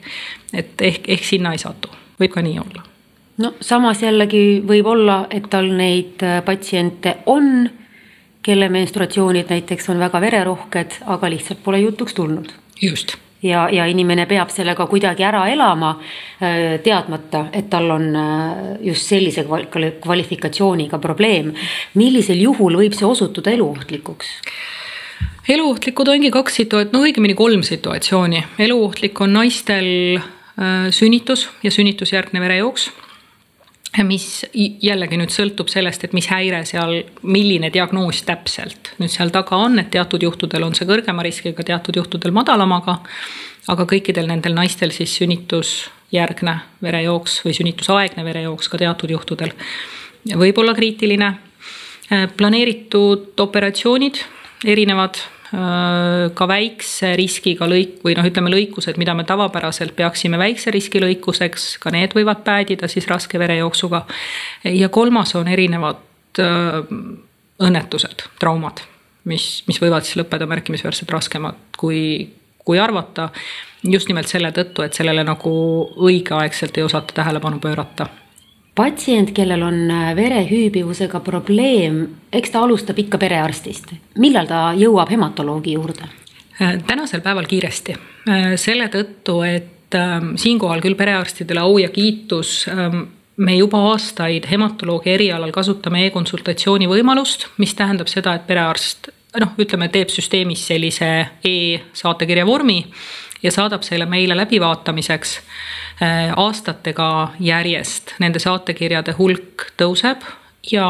et 0.54 0.82
ehk, 0.82 1.10
ehk 1.10 1.24
sinna 1.28 1.54
ei 1.54 1.62
satu, 1.62 1.92
võib 2.20 2.34
ka 2.34 2.44
nii 2.46 2.60
olla. 2.60 2.84
no 3.38 3.54
samas 3.62 4.04
jällegi 4.04 4.62
võib 4.68 4.88
olla, 4.88 5.26
et 5.30 5.50
tal 5.50 5.72
neid 5.72 6.24
äh, 6.24 6.40
patsiente 6.46 7.18
on, 7.26 7.70
kelle 8.44 8.70
menstruatsioonid 8.70 9.52
näiteks 9.52 9.90
on 9.90 10.00
väga 10.00 10.22
vererohked, 10.22 11.00
aga 11.06 11.30
lihtsalt 11.30 11.64
pole 11.64 11.84
jutuks 11.84 12.14
tulnud. 12.14 12.54
just 12.82 13.18
ja, 13.44 13.68
ja 13.72 13.86
inimene 13.90 14.26
peab 14.30 14.52
sellega 14.54 14.88
kuidagi 14.90 15.26
ära 15.28 15.44
elama, 15.52 15.94
äh, 16.42 16.80
teadmata, 16.84 17.48
et 17.54 17.70
tal 17.70 17.92
on 17.94 18.08
äh, 18.16 18.54
just 18.90 19.10
sellise 19.10 19.46
kvalifikatsiooniga 19.46 21.00
probleem. 21.04 21.54
millisel 21.94 22.42
juhul 22.42 22.80
võib 22.80 22.96
see 22.98 23.08
osutuda 23.08 23.52
eluohtlikuks? 23.52 24.32
eluohtlikud 25.50 26.08
ongi 26.08 26.32
kaks 26.32 26.62
situatsiooni, 26.62 26.94
no 26.94 27.04
õigemini 27.04 27.36
kolm 27.36 27.64
situatsiooni. 27.64 28.44
eluohtlik 28.60 29.22
on 29.22 29.34
naistel 29.34 30.18
äh, 30.18 30.90
sünnitus 30.90 31.50
ja 31.64 31.72
sünnitusjärgne 31.72 32.42
verejooks 32.42 32.92
mis 34.02 34.46
jällegi 34.82 35.18
nüüd 35.20 35.30
sõltub 35.30 35.70
sellest, 35.70 36.04
et 36.04 36.14
mis 36.18 36.26
häire 36.32 36.64
seal, 36.66 37.04
milline 37.22 37.70
diagnoos 37.74 38.24
täpselt 38.26 38.94
nüüd 38.98 39.12
seal 39.14 39.30
taga 39.34 39.60
on, 39.62 39.78
et 39.80 39.92
teatud 39.94 40.24
juhtudel 40.26 40.66
on 40.66 40.74
see 40.74 40.88
kõrgema 40.90 41.26
riskiga, 41.26 41.64
teatud 41.64 42.02
juhtudel 42.02 42.34
madalamaga. 42.34 43.00
aga 43.68 43.86
kõikidel 43.88 44.28
nendel 44.28 44.56
naistel 44.58 44.92
siis 44.92 45.14
sünnitusjärgne 45.16 46.56
verejooks 46.82 47.44
või 47.46 47.54
sünnitusaegne 47.54 48.26
verejooks 48.26 48.68
ka 48.68 48.78
teatud 48.78 49.10
juhtudel 49.10 49.54
võib 50.32 50.58
olla 50.58 50.74
kriitiline. 50.74 51.34
planeeritud 52.38 53.40
operatsioonid, 53.40 54.18
erinevad 54.66 55.18
ka 55.54 56.48
väikse 56.50 57.12
riskiga 57.20 57.68
lõik 57.70 58.00
või 58.06 58.16
noh, 58.18 58.26
ütleme 58.26 58.50
lõikused, 58.50 58.98
mida 58.98 59.14
me 59.14 59.26
tavapäraselt 59.30 59.94
peaksime 59.96 60.40
väikse 60.42 60.72
riski 60.74 61.02
lõikuseks, 61.04 61.76
ka 61.84 61.92
need 61.94 62.16
võivad 62.18 62.42
päädida 62.46 62.90
siis 62.90 63.06
raske 63.10 63.40
verejooksuga. 63.40 64.06
ja 64.74 64.90
kolmas 64.90 65.36
on 65.38 65.48
erinevad 65.48 66.02
õnnetused, 67.62 68.26
traumad, 68.42 68.82
mis, 69.30 69.62
mis 69.68 69.82
võivad 69.82 70.08
siis 70.08 70.18
lõppeda 70.24 70.50
märkimisväärselt 70.50 71.14
raskemad 71.14 71.62
kui, 71.78 72.34
kui 72.66 72.82
arvata. 72.82 73.30
just 73.84 74.08
nimelt 74.08 74.28
selle 74.28 74.50
tõttu, 74.52 74.82
et 74.82 74.94
sellele 74.94 75.24
nagu 75.24 75.54
õigeaegselt 76.10 76.78
ei 76.78 76.84
osata 76.84 77.14
tähelepanu 77.14 77.60
pöörata 77.60 78.10
patsient, 78.76 79.32
kellel 79.32 79.62
on 79.62 79.80
äh, 79.92 80.12
verehüübivusega 80.16 81.20
probleem, 81.20 82.04
eks 82.34 82.54
ta 82.54 82.64
alustab 82.66 83.00
ikka 83.00 83.20
perearstist. 83.22 83.94
millal 84.18 84.50
ta 84.50 84.66
jõuab 84.78 85.12
hematoloogi 85.14 85.78
juurde? 85.78 86.10
Äh, 86.62 86.78
tänasel 86.88 87.22
päeval 87.22 87.50
kiiresti, 87.50 87.98
äh, 88.30 88.54
selle 88.56 88.90
tõttu, 88.94 89.42
et 89.48 89.98
ähm, 89.98 90.36
siinkohal 90.36 90.82
küll 90.82 90.98
perearstidele 90.98 91.62
au 91.62 91.78
ja 91.78 91.90
kiitus 91.94 92.64
ähm, 92.70 93.06
me 93.38 93.56
juba 93.58 93.82
aastaid 93.92 94.46
hematoloogia 94.50 95.18
erialal 95.18 95.52
kasutame 95.54 96.06
e-konsultatsiooni 96.08 96.90
võimalust, 96.90 97.48
mis 97.58 97.74
tähendab 97.78 98.10
seda, 98.12 98.36
et 98.38 98.48
perearst 98.48 99.10
noh, 99.42 99.54
ütleme, 99.58 99.90
teeb 99.94 100.12
süsteemis 100.14 100.66
sellise 100.70 101.10
e-saatekirja 101.46 102.46
vormi 102.46 102.84
ja 103.44 103.52
saadab 103.52 103.84
selle 103.86 104.06
meile 104.10 104.38
läbivaatamiseks. 104.38 105.40
Äh, 106.04 106.34
aastatega 106.36 107.30
järjest 107.40 108.16
nende 108.20 108.40
saatekirjade 108.42 109.14
hulk 109.16 109.68
tõuseb 109.80 110.24
ja, 110.72 110.88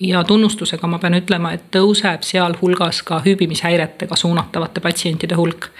ja 0.00 0.24
tunnustusega 0.28 0.88
ma 0.90 0.98
pean 1.00 1.14
ütlema, 1.16 1.52
et 1.54 1.70
tõuseb 1.72 2.26
sealhulgas 2.26 3.00
ka 3.06 3.20
hüübimishäiretega 3.24 4.18
suunatavate 4.18 4.82
patsientide 4.84 5.38
hulk. 5.38 5.70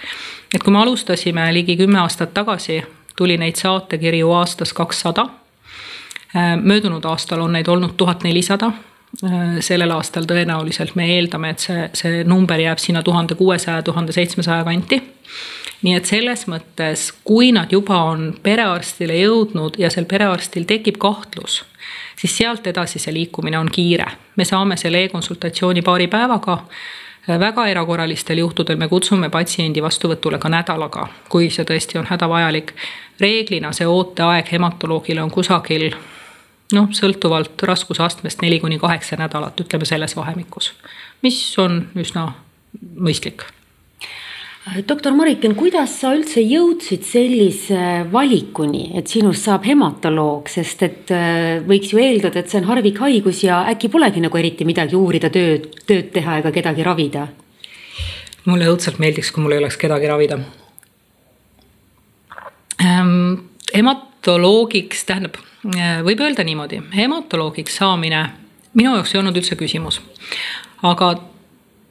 et 0.55 0.63
kui 0.63 0.73
me 0.73 0.79
alustasime 0.79 1.45
ligi 1.53 1.75
kümme 1.77 1.99
aastat 1.99 2.33
tagasi, 2.33 2.79
tuli 3.15 3.37
neid 3.37 3.59
saatekirju 3.61 4.31
aastas 4.31 4.73
kakssada. 4.73 5.27
Äh, 6.33 6.55
möödunud 6.57 7.05
aastal 7.05 7.45
on 7.45 7.53
neid 7.53 7.67
olnud 7.67 7.93
tuhat 7.97 8.23
nelisada 8.23 8.71
sellel 9.59 9.91
aastal 9.93 10.25
tõenäoliselt 10.29 10.95
me 10.97 11.05
eeldame, 11.15 11.53
et 11.53 11.61
see, 11.61 11.89
see 11.93 12.23
number 12.27 12.59
jääb 12.59 12.81
sinna 12.81 13.03
tuhande 13.03 13.35
kuuesaja, 13.35 13.83
tuhande 13.83 14.11
seitsmesaja 14.11 14.63
kanti. 14.63 15.01
nii 15.83 15.97
et 15.99 16.05
selles 16.07 16.45
mõttes, 16.47 17.09
kui 17.27 17.51
nad 17.51 17.71
juba 17.71 17.97
on 18.07 18.33
perearstile 18.43 19.17
jõudnud 19.19 19.75
ja 19.77 19.89
seal 19.91 20.05
perearstil 20.07 20.63
tekib 20.65 20.97
kahtlus, 20.97 21.63
siis 22.15 22.37
sealt 22.37 22.67
edasi 22.67 22.99
see 22.99 23.13
liikumine 23.13 23.59
on 23.59 23.69
kiire. 23.69 24.07
me 24.35 24.45
saame 24.45 24.77
selle 24.77 25.03
e-konsultatsiooni 25.03 25.81
paari 25.81 26.07
päevaga 26.07 26.57
väga 27.27 27.67
erakorralistel 27.67 28.37
juhtudel 28.37 28.77
me 28.77 28.87
kutsume 28.87 29.29
patsiendi 29.29 29.81
vastuvõtule 29.81 30.39
ka 30.39 30.49
nädalaga, 30.49 31.07
kui 31.29 31.49
see 31.49 31.65
tõesti 31.65 31.99
on 31.99 32.05
hädavajalik. 32.09 32.73
reeglina 33.19 33.71
see 33.71 33.87
ooteaeg 33.87 34.51
hematoloogile 34.51 35.23
on 35.23 35.31
kusagil 35.31 35.93
noh, 36.73 36.91
sõltuvalt 36.95 37.65
raskusastmest 37.69 38.41
neli 38.41 38.59
kuni 38.63 38.79
kaheksa 38.81 39.19
nädalat, 39.21 39.59
ütleme 39.65 39.87
selles 39.89 40.15
vahemikus, 40.17 40.73
mis 41.25 41.41
on 41.61 41.83
üsna 41.99 42.31
mõistlik 42.97 43.45
doktor 44.87 45.11
Mariken, 45.11 45.55
kuidas 45.59 45.97
sa 45.99 46.13
üldse 46.15 46.41
jõudsid 46.41 47.03
sellise 47.03 48.05
valikuni, 48.11 48.93
et 48.97 49.11
sinust 49.11 49.43
saab 49.43 49.65
hematoloog, 49.67 50.47
sest 50.51 50.85
et 50.87 51.11
äh, 51.13 51.59
võiks 51.67 51.91
ju 51.91 51.99
eeldada, 51.99 52.39
et 52.39 52.51
see 52.51 52.61
on 52.61 52.69
harvikhaigus 52.71 53.43
ja 53.43 53.63
äkki 53.73 53.91
polegi 53.91 54.23
nagu 54.23 54.39
eriti 54.39 54.67
midagi 54.67 54.95
uurida, 54.95 55.31
tööd, 55.33 55.67
tööd 55.87 56.13
teha 56.15 56.39
ega 56.41 56.53
kedagi 56.55 56.85
ravida? 56.87 57.27
mulle 58.43 58.67
õudselt 58.67 58.97
meeldiks, 58.99 59.31
kui 59.31 59.43
mul 59.43 59.55
ei 59.55 59.61
oleks 59.61 59.77
kedagi 59.79 60.07
ravida 60.09 60.39
ähm,. 62.83 63.49
Hematoloogiks 64.23 65.05
tähendab 65.05 65.35
Äh, 65.63 66.01
võib 66.03 66.19
öelda 66.19 66.43
niimoodi, 66.43 66.81
hematoloogiks 66.91 67.77
saamine 67.79 68.25
minu 68.75 68.97
jaoks 68.97 69.13
ei 69.13 69.19
olnud 69.21 69.37
üldse 69.39 69.55
küsimus. 69.55 70.01
aga 70.83 71.13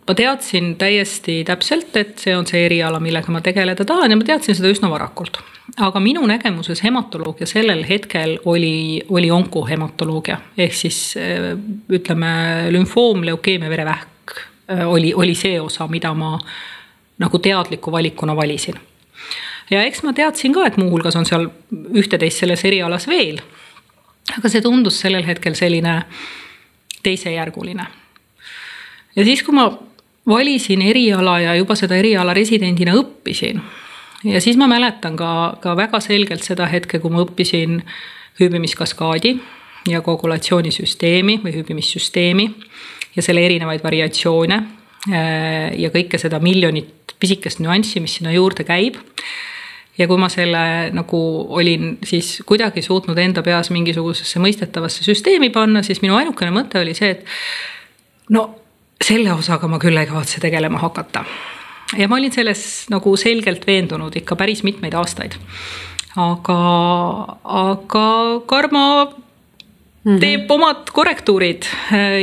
ma 0.09 0.15
teadsin 0.19 0.75
täiesti 0.77 1.39
täpselt, 1.49 1.97
et 1.97 2.19
see 2.21 2.35
on 2.37 2.45
see 2.45 2.67
eriala, 2.67 3.01
millega 3.01 3.33
ma 3.33 3.41
tegeleda 3.41 3.87
tahan 3.89 4.13
ja 4.13 4.19
ma 4.21 4.29
teadsin 4.29 4.59
seda 4.59 4.69
üsna 4.69 4.91
varakult. 4.93 5.41
aga 5.79 6.05
minu 6.05 6.27
nägemuses 6.29 6.85
hematoloogia 6.85 7.49
sellel 7.49 7.81
hetkel 7.89 8.37
oli, 8.45 9.01
oli 9.09 9.31
onkohematoloogia 9.31 10.37
ehk 10.59 10.77
siis 10.77 11.17
äh, 11.17 11.57
ütleme, 11.89 12.69
lümfoom, 12.77 13.25
leukeemia, 13.25 13.73
verevähk 13.73 14.37
äh, 14.69 14.85
oli, 14.85 15.15
oli 15.15 15.35
see 15.35 15.57
osa, 15.61 15.89
mida 15.89 16.13
ma 16.13 16.37
nagu 17.25 17.39
teadliku 17.39 17.93
valikuna 17.93 18.37
valisin 18.37 18.77
ja 19.71 19.83
eks 19.85 20.03
ma 20.03 20.13
teadsin 20.13 20.53
ka, 20.53 20.67
et 20.67 20.77
muuhulgas 20.77 21.17
on 21.17 21.27
seal 21.29 21.49
ühte-teist 21.95 22.43
selles 22.45 22.65
erialas 22.65 23.09
veel 23.09 23.41
aga 24.39 24.51
see 24.51 24.63
tundus 24.65 25.01
sellel 25.03 25.25
hetkel 25.27 25.57
selline 25.59 26.03
teisejärguline. 27.03 27.87
ja 29.17 29.25
siis, 29.25 29.43
kui 29.43 29.55
ma 29.55 29.67
valisin 30.29 30.83
eriala 30.83 31.39
ja 31.41 31.55
juba 31.59 31.75
seda 31.79 31.99
eriala 31.99 32.35
residendina 32.35 32.95
õppisin 32.99 33.61
ja 34.25 34.41
siis 34.41 34.57
ma 34.57 34.69
mäletan 34.71 35.17
ka, 35.19 35.59
ka 35.61 35.77
väga 35.77 36.01
selgelt 36.01 36.47
seda 36.47 36.69
hetke, 36.71 36.99
kui 37.03 37.11
ma 37.11 37.25
õppisin 37.25 37.81
hüübimiskaskaadi 38.41 39.35
ja 39.91 40.01
koagulatsioonisüsteemi 40.01 41.41
või 41.43 41.57
hüübimissüsteemi 41.57 42.47
ja 43.17 43.23
selle 43.23 43.43
erinevaid 43.45 43.83
variatsioone 43.83 44.63
ja 45.11 45.91
kõike 45.91 46.21
seda 46.23 46.39
miljonit 46.39 47.02
pisikest 47.23 47.63
nüanssi, 47.63 48.03
mis 48.03 48.19
sinna 48.19 48.35
juurde 48.35 48.67
käib 48.69 48.99
ja 49.99 50.09
kui 50.09 50.19
ma 50.21 50.29
selle 50.33 50.91
nagu 50.97 51.21
olin 51.53 51.97
siis 52.07 52.39
kuidagi 52.49 52.83
suutnud 52.85 53.19
enda 53.21 53.45
peas 53.45 53.71
mingisugusesse 53.75 54.41
mõistetavasse 54.43 55.05
süsteemi 55.05 55.53
panna, 55.55 55.85
siis 55.85 56.03
minu 56.05 56.17
ainukene 56.17 56.55
mõte 56.55 56.81
oli 56.81 56.97
see, 56.97 57.13
et 57.13 58.33
no 58.33 58.49
selle 59.03 59.35
osaga 59.35 59.69
ma 59.69 59.81
küll 59.83 59.99
ei 59.99 60.09
kavatse 60.09 60.41
tegelema 60.43 60.81
hakata. 60.83 61.25
ja 61.99 62.09
ma 62.09 62.17
olin 62.17 62.33
selles 62.33 62.87
nagu 62.93 63.17
selgelt 63.21 63.67
veendunud 63.67 64.17
ikka 64.17 64.37
päris 64.37 64.63
mitmeid 64.65 64.95
aastaid. 64.97 65.37
aga, 66.17 66.61
aga 67.45 68.07
karma 68.47 68.87
teeb 70.03 70.15
mm 70.15 70.19
-hmm. 70.19 70.55
omad 70.55 70.91
korrektuurid 70.93 71.69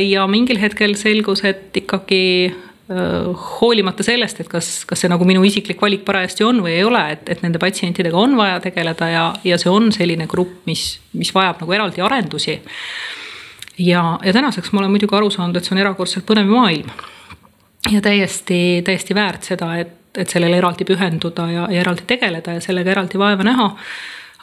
ja 0.08 0.26
mingil 0.26 0.58
hetkel 0.60 0.94
selgus, 0.94 1.44
et 1.44 1.76
ikkagi 1.76 2.54
hoolimata 2.90 4.02
sellest, 4.02 4.40
et 4.42 4.48
kas, 4.50 4.68
kas 4.88 5.04
see 5.04 5.10
nagu 5.10 5.26
minu 5.28 5.44
isiklik 5.46 5.78
valik 5.82 6.02
parajasti 6.06 6.42
on 6.46 6.58
või 6.64 6.72
ei 6.74 6.84
ole, 6.84 7.02
et, 7.14 7.28
et 7.30 7.44
nende 7.44 7.60
patsientidega 7.62 8.18
on 8.18 8.34
vaja 8.38 8.58
tegeleda 8.64 9.08
ja, 9.12 9.24
ja 9.46 9.58
see 9.60 9.70
on 9.70 9.92
selline 9.94 10.26
grupp, 10.30 10.64
mis, 10.66 10.98
mis 11.14 11.30
vajab 11.34 11.62
nagu 11.62 11.76
eraldi 11.76 12.02
arendusi. 12.02 12.58
ja, 13.78 14.02
ja 14.24 14.32
tänaseks 14.32 14.72
ma 14.72 14.82
olen 14.82 14.96
muidugi 14.96 15.16
aru 15.16 15.30
saanud, 15.30 15.56
et 15.56 15.68
see 15.68 15.76
on 15.76 15.82
erakordselt 15.84 16.26
põnev 16.26 16.50
maailm. 16.50 16.90
ja 17.92 18.02
täiesti, 18.02 18.82
täiesti 18.84 19.14
väärt 19.14 19.46
seda, 19.52 19.70
et, 19.78 19.94
et 20.18 20.28
sellele 20.28 20.58
eraldi 20.58 20.84
pühenduda 20.84 21.46
ja, 21.52 21.68
ja 21.70 21.84
eraldi 21.84 22.08
tegeleda 22.10 22.58
ja 22.58 22.64
sellega 22.64 22.90
eraldi 22.96 23.22
vaeva 23.22 23.46
näha. 23.46 23.70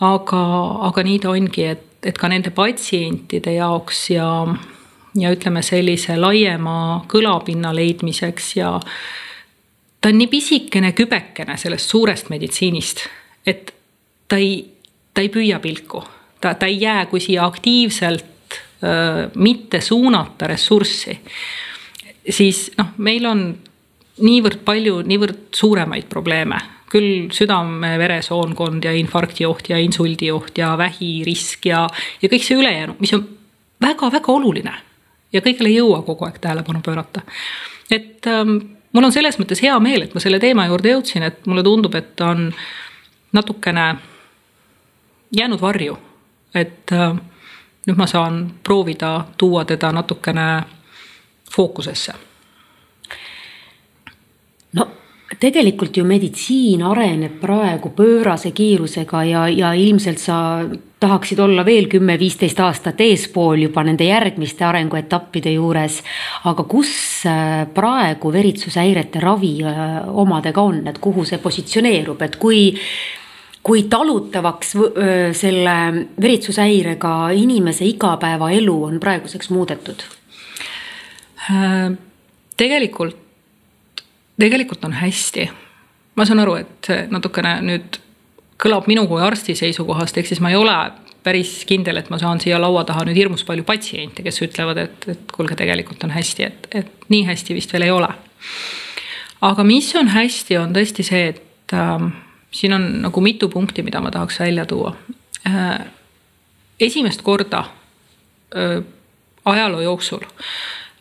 aga, 0.07 0.41
aga 0.87 1.03
nii 1.03 1.19
ta 1.19 1.35
ongi, 1.35 1.67
et, 1.75 1.85
et 2.05 2.17
ka 2.17 2.31
nende 2.31 2.55
patsientide 2.55 3.59
jaoks 3.59 4.09
ja 4.15 4.31
ja 5.17 5.31
ütleme 5.33 5.61
sellise 5.65 6.17
laiema 6.19 7.03
kõlapinna 7.09 7.73
leidmiseks 7.75 8.55
ja 8.57 8.73
ta 10.01 10.11
on 10.11 10.17
nii 10.21 10.29
pisikene 10.31 10.93
kübekene 10.97 11.57
sellest 11.57 11.89
suurest 11.89 12.29
meditsiinist, 12.29 13.03
et 13.45 13.73
ta 14.27 14.39
ei, 14.39 14.61
ta 15.13 15.23
ei 15.23 15.29
püüa 15.33 15.59
pilku, 15.63 16.03
ta, 16.41 16.53
ta 16.53 16.69
ei 16.69 16.81
jää 16.81 17.05
kui 17.11 17.23
siia 17.23 17.45
aktiivselt 17.45 18.25
mitte 19.35 19.81
suunata 19.81 20.47
ressurssi. 20.47 21.19
siis 22.29 22.71
noh, 22.77 22.93
meil 22.97 23.25
on 23.25 23.41
niivõrd 24.21 24.61
palju, 24.65 25.01
niivõrd 25.01 25.55
suuremaid 25.55 26.05
probleeme, 26.09 26.59
küll 26.91 27.27
südame-veresoonkond 27.33 28.85
ja 28.85 28.93
infarktioht 28.95 29.69
ja 29.69 29.79
insuldioht 29.81 30.57
ja 30.57 30.75
vähirisk 30.77 31.65
ja, 31.65 31.87
ja 32.21 32.29
kõik 32.29 32.45
see 32.45 32.59
ülejäänu, 32.61 32.95
mis 33.01 33.13
on 33.17 33.25
väga-väga 33.81 34.31
oluline 34.31 34.75
ja 35.33 35.41
kõigele 35.41 35.71
ei 35.71 35.79
jõua 35.79 36.01
kogu 36.07 36.25
aeg 36.25 36.39
tähelepanu 36.41 36.81
pöörata. 36.85 37.21
et 37.91 38.27
ähm, 38.27 38.57
mul 38.93 39.03
on 39.03 39.11
selles 39.11 39.39
mõttes 39.39 39.61
hea 39.61 39.79
meel, 39.79 40.01
et 40.05 40.13
ma 40.13 40.23
selle 40.23 40.39
teema 40.39 40.67
juurde 40.67 40.93
jõudsin, 40.95 41.23
et 41.23 41.45
mulle 41.45 41.63
tundub, 41.63 41.95
et 41.95 42.15
ta 42.15 42.31
on 42.35 42.51
natukene 43.33 43.95
jäänud 45.31 45.61
varju. 45.61 45.97
et 46.55 46.91
äh, 46.91 47.17
nüüd 47.87 47.97
ma 47.97 48.07
saan 48.07 48.53
proovida 48.63 49.25
tuua 49.37 49.65
teda 49.65 49.91
natukene 49.91 50.63
fookusesse. 51.55 52.13
no 54.73 54.87
tegelikult 55.39 55.97
ju 55.97 56.05
meditsiin 56.07 56.81
areneb 56.85 57.37
praegu 57.41 57.91
pöörase 57.95 58.51
kiirusega 58.57 59.23
ja, 59.27 59.43
ja 59.49 59.73
ilmselt 59.77 60.21
sa 60.21 60.37
tahaksid 60.99 61.39
olla 61.39 61.65
veel 61.65 61.85
kümme-viisteist 61.91 62.59
aastat 62.65 63.01
eespool 63.05 63.61
juba 63.67 63.83
nende 63.85 64.07
järgmiste 64.07 64.65
arenguetappide 64.65 65.53
juures. 65.53 66.01
aga 66.49 66.63
kus 66.63 66.91
äh, 67.29 67.67
praegu 67.73 68.33
veritsushäirete 68.33 69.21
ravi 69.21 69.53
äh, 69.63 70.01
omadega 70.09 70.61
on, 70.61 70.81
et 70.87 70.97
kuhu 70.97 71.25
see 71.25 71.37
positsioneerub, 71.37 72.21
et 72.21 72.35
kui 72.41 72.73
kui 73.67 73.81
talutavaks 73.91 74.69
selle 75.35 75.71
veritsushäirega 76.23 77.13
inimese 77.35 77.83
igapäevaelu 77.85 78.75
on 78.83 78.99
praeguseks 78.99 79.49
muudetud? 79.51 80.05
tegelikult 82.57 83.26
tegelikult 84.39 84.85
on 84.85 84.93
hästi. 84.93 85.49
ma 86.15 86.25
saan 86.25 86.39
aru, 86.39 86.55
et 86.55 86.87
natukene 87.13 87.59
nüüd 87.61 87.99
kõlab 88.57 88.87
minu 88.89 89.05
kui 89.09 89.21
arsti 89.21 89.55
seisukohast, 89.55 90.17
ehk 90.17 90.29
siis 90.31 90.41
ma 90.41 90.49
ei 90.49 90.57
ole 90.57 90.75
päris 91.23 91.59
kindel, 91.67 91.99
et 91.99 92.09
ma 92.09 92.17
saan 92.21 92.39
siia 92.41 92.59
laua 92.61 92.83
taha 92.87 93.03
nüüd 93.05 93.19
hirmus 93.19 93.43
palju 93.45 93.65
patsiente, 93.67 94.23
kes 94.25 94.41
ütlevad, 94.45 94.79
et, 94.81 95.07
et 95.11 95.35
kuulge, 95.35 95.57
tegelikult 95.59 96.03
on 96.07 96.13
hästi, 96.15 96.47
et, 96.47 96.69
et 96.81 97.09
nii 97.13 97.25
hästi 97.27 97.57
vist 97.57 97.73
veel 97.73 97.87
ei 97.87 97.93
ole. 97.93 98.09
aga 99.41 99.63
mis 99.67 99.91
on 99.99 100.09
hästi, 100.13 100.57
on 100.57 100.73
tõesti 100.73 101.05
see, 101.05 101.27
et 101.33 101.75
äh, 101.75 102.07
siin 102.51 102.73
on 102.73 102.89
nagu 103.03 103.21
mitu 103.21 103.49
punkti, 103.53 103.85
mida 103.85 104.01
ma 104.01 104.11
tahaks 104.11 104.39
välja 104.39 104.65
tuua 104.65 104.95
äh,. 105.45 105.79
esimest 106.79 107.21
korda 107.21 107.65
äh, 108.55 108.83
ajaloo 109.45 109.81
jooksul 109.81 110.25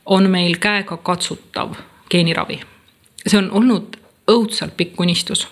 on 0.07 0.31
meil 0.31 0.59
käega 0.61 0.96
katsutav 0.96 1.75
geeniravi 2.11 2.61
see 3.26 3.38
on 3.40 3.50
olnud 3.58 3.96
õudselt 4.30 4.76
pikk 4.78 5.00
unistus 5.02 5.44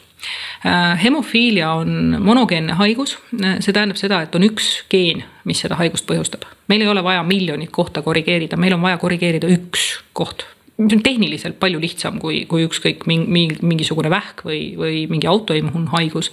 äh, 0.67 0.95
hemofiilia 1.03 1.71
on 1.81 2.17
monogeenne 2.23 2.77
haigus, 2.79 3.17
see 3.35 3.73
tähendab 3.73 4.01
seda, 4.01 4.23
et 4.25 4.35
on 4.35 4.47
üks 4.47 4.71
geen, 4.93 5.25
mis 5.49 5.63
seda 5.65 5.79
haigust 5.81 6.07
põhjustab. 6.09 6.47
meil 6.69 6.85
ei 6.85 6.91
ole 6.91 7.05
vaja 7.05 7.23
miljonit 7.27 7.73
kohta 7.75 8.03
korrigeerida, 8.03 8.57
meil 8.57 8.77
on 8.77 8.83
vaja 8.83 8.99
korrigeerida 9.03 9.51
üks 9.53 9.87
koht. 10.13 10.47
see 10.77 10.97
on 10.99 11.05
tehniliselt 11.07 11.59
palju 11.61 11.81
lihtsam 11.81 12.19
kui, 12.23 12.45
kui 12.51 12.67
ükskõik 12.69 13.07
mingi, 13.07 13.59
mingisugune 13.63 14.11
vähk 14.11 14.45
või, 14.47 14.63
või 14.79 15.05
mingi 15.11 15.31
autoimmuunhaigus. 15.31 16.31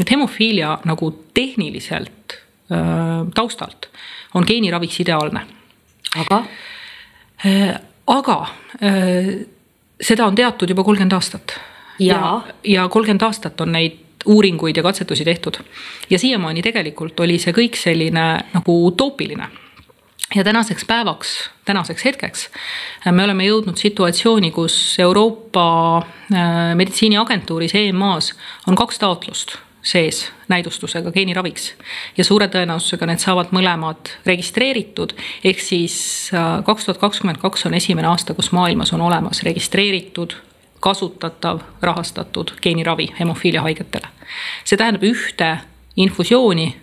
et 0.00 0.10
hemofiilia 0.10 0.78
nagu 0.84 1.12
tehniliselt 1.34 2.40
äh, 2.72 3.22
taustalt 3.34 3.88
on 4.34 4.44
geeniraviks 4.46 5.00
ideaalne. 5.00 5.46
aga 6.16 6.44
äh,? 7.46 7.78
aga 8.10 8.36
äh, 8.82 9.46
seda 10.00 10.26
on 10.26 10.34
teatud 10.34 10.70
juba 10.70 10.84
kolmkümmend 10.84 11.12
aastat. 11.12 11.56
ja, 11.98 12.40
ja 12.64 12.88
kolmkümmend 12.88 13.22
aastat 13.22 13.60
on 13.60 13.72
neid 13.72 13.98
uuringuid 14.26 14.76
ja 14.76 14.82
katsetusi 14.82 15.24
tehtud. 15.24 15.56
ja 16.10 16.18
siiamaani 16.18 16.62
tegelikult 16.62 17.20
oli 17.20 17.38
see 17.38 17.52
kõik 17.56 17.76
selline 17.76 18.26
nagu 18.54 18.76
utoopiline 18.86 19.48
ja 20.34 20.44
tänaseks 20.44 20.84
päevaks, 20.84 21.50
tänaseks 21.64 22.04
hetkeks 22.04 22.48
me 23.10 23.24
oleme 23.24 23.46
jõudnud 23.48 23.76
situatsiooni, 23.76 24.50
kus 24.50 24.96
Euroopa 24.98 25.64
äh, 25.98 26.74
meditsiiniagentuuris 26.74 27.74
EMA-s 27.74 28.34
on 28.68 28.78
kaks 28.78 28.98
taotlust 28.98 29.58
sees 29.82 30.32
näidustusega 30.48 31.12
geeniraviks. 31.12 31.74
ja 32.16 32.24
suure 32.24 32.48
tõenäosusega 32.48 33.06
need 33.06 33.22
saavad 33.22 33.54
mõlemad 33.56 34.12
registreeritud, 34.26 35.14
ehk 35.44 35.60
siis 35.60 35.96
äh, 36.34 36.64
kaks 36.64 36.84
tuhat 36.84 37.00
kakskümmend 37.00 37.40
kaks 37.40 37.66
on 37.66 37.74
esimene 37.74 38.08
aasta, 38.08 38.34
kus 38.34 38.52
maailmas 38.52 38.92
on 38.92 39.00
olemas 39.00 39.42
registreeritud, 39.42 40.34
kasutatav, 40.80 41.60
rahastatud 41.82 42.52
geeniravi 42.62 43.10
hemofiilia 43.20 43.62
haigetele. 43.62 44.08
see 44.64 44.76
tähendab 44.76 45.04
ühte 45.04 45.58
infusiooni, 45.96 46.76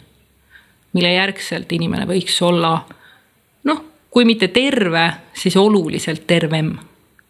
mille 0.93 1.13
järgselt 1.13 1.71
inimene 1.71 2.05
võiks 2.05 2.41
olla 2.41 2.81
noh, 3.63 3.83
kui 4.09 4.25
mitte 4.25 4.47
terve, 4.47 5.11
siis 5.33 5.57
oluliselt 5.57 6.27
tervem 6.27 6.77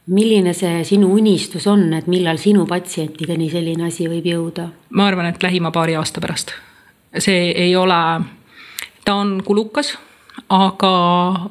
milline 0.07 0.53
see 0.55 0.83
sinu 0.87 1.09
unistus 1.15 1.67
on, 1.67 1.89
et 1.97 2.07
millal 2.07 2.39
sinu 2.39 2.65
patsientideni 2.69 3.49
selline 3.51 3.87
asi 3.89 4.07
võib 4.09 4.27
jõuda? 4.31 4.69
ma 4.95 5.07
arvan, 5.09 5.31
et 5.31 5.43
lähima 5.43 5.71
paari 5.75 5.97
aasta 5.99 6.23
pärast. 6.23 6.53
see 7.19 7.51
ei 7.51 7.75
ole, 7.75 7.99
ta 9.05 9.15
on 9.19 9.37
kulukas, 9.45 9.95
aga, 10.49 10.93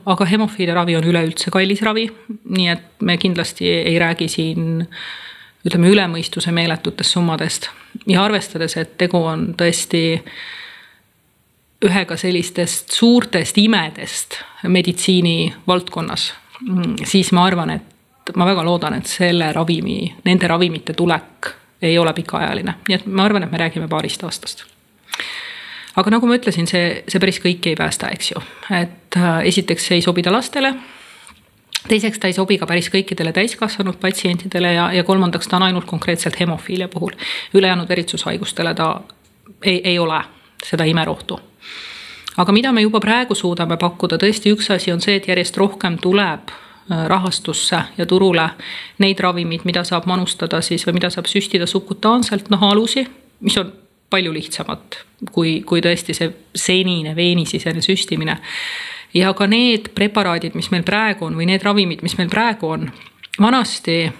aga 0.06 0.28
hemofiilia 0.32 0.76
ravi 0.76 0.96
on 0.96 1.08
üleüldse 1.08 1.52
kallis 1.52 1.82
ravi, 1.84 2.08
nii 2.56 2.68
et 2.72 2.86
me 3.00 3.18
kindlasti 3.20 3.68
ei 3.76 3.98
räägi 4.00 4.28
siin 4.32 4.84
ütleme 5.66 5.90
üle 5.90 6.04
mõistuse 6.08 6.52
meeletutest 6.54 7.16
summadest 7.16 7.68
ja 8.06 8.22
arvestades, 8.24 8.76
et 8.78 8.94
tegu 9.00 9.18
on 9.26 9.50
tõesti 9.58 10.04
ühega 11.86 12.16
sellistest 12.16 12.94
suurtest 12.94 13.58
imedest 13.60 14.38
meditsiini 14.64 15.52
valdkonnas, 15.68 16.30
siis 17.04 17.34
ma 17.36 17.44
arvan, 17.50 17.74
et 17.76 17.95
ma 18.34 18.46
väga 18.46 18.64
loodan, 18.64 18.98
et 18.98 19.06
selle 19.06 19.52
ravimi, 19.52 20.00
nende 20.24 20.48
ravimite 20.48 20.94
tulek 20.96 21.52
ei 21.82 21.98
ole 21.98 22.12
pikaajaline, 22.16 22.74
nii 22.88 22.96
et 22.96 23.06
ma 23.06 23.26
arvan, 23.28 23.44
et 23.44 23.52
me 23.52 23.60
räägime 23.60 23.88
paarist 23.88 24.24
aastast. 24.24 24.64
aga 25.96 26.10
nagu 26.10 26.26
ma 26.26 26.36
ütlesin, 26.36 26.66
see, 26.68 27.02
see 27.08 27.20
päris 27.22 27.40
kõiki 27.40 27.72
ei 27.72 27.78
päästa, 27.78 28.10
eks 28.12 28.30
ju, 28.34 28.42
et 28.74 29.16
äh, 29.16 29.40
esiteks 29.52 29.90
ei 29.96 30.02
sobi 30.02 30.22
ta 30.22 30.32
lastele 30.32 30.74
teiseks, 31.88 32.18
ta 32.18 32.26
ei 32.26 32.34
sobi 32.36 32.58
ka 32.58 32.66
päris 32.66 32.88
kõikidele 32.90 33.32
täiskasvanud 33.32 34.00
patsientidele 34.02 34.72
ja, 34.74 34.88
ja 34.92 35.04
kolmandaks, 35.04 35.48
ta 35.48 35.60
on 35.60 35.68
ainult 35.68 35.86
konkreetselt 35.86 36.40
hemofiilia 36.40 36.88
puhul. 36.88 37.12
ülejäänud 37.54 37.88
veritsushaigustele 37.88 38.74
ta 38.74 39.00
ei, 39.62 39.80
ei 39.84 39.98
ole 39.98 40.20
seda 40.64 40.84
imerohtu. 40.84 41.40
aga 42.36 42.52
mida 42.52 42.72
me 42.72 42.82
juba 42.82 43.00
praegu 43.00 43.34
suudame 43.34 43.76
pakkuda, 43.76 44.16
tõesti 44.16 44.52
üks 44.52 44.70
asi 44.74 44.92
on 44.92 45.00
see, 45.00 45.16
et 45.16 45.28
järjest 45.28 45.56
rohkem 45.56 45.98
tuleb 45.98 46.50
rahastusse 46.88 47.80
ja 47.98 48.06
turule 48.06 48.48
neid 49.02 49.20
ravimeid, 49.20 49.64
mida 49.64 49.84
saab 49.84 50.06
manustada 50.06 50.60
siis 50.62 50.86
või 50.86 50.98
mida 51.00 51.10
saab 51.10 51.26
süstida 51.26 51.66
subkutaanselt 51.66 52.50
nahaalusi, 52.50 53.06
mis 53.40 53.56
on 53.58 53.72
palju 54.10 54.32
lihtsamad 54.32 55.00
kui, 55.32 55.60
kui 55.66 55.82
tõesti 55.82 56.14
see 56.14 56.30
senine 56.54 57.16
veenisisene 57.16 57.82
süstimine. 57.82 58.36
ja 59.14 59.32
ka 59.34 59.46
need 59.46 59.90
preparaadid, 59.94 60.54
mis 60.54 60.70
meil 60.70 60.84
praegu 60.84 61.26
on 61.26 61.36
või 61.36 61.46
need 61.50 61.62
ravimid, 61.64 62.02
mis 62.02 62.16
meil 62.18 62.28
praegu 62.30 62.68
on, 62.68 62.90
vanasti 63.40 64.12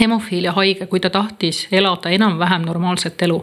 hemofiilia 0.00 0.52
haige, 0.52 0.86
kui 0.86 1.00
ta 1.00 1.10
tahtis 1.10 1.66
elada 1.72 2.10
enam-vähem 2.10 2.66
normaalset 2.66 3.22
elu, 3.22 3.38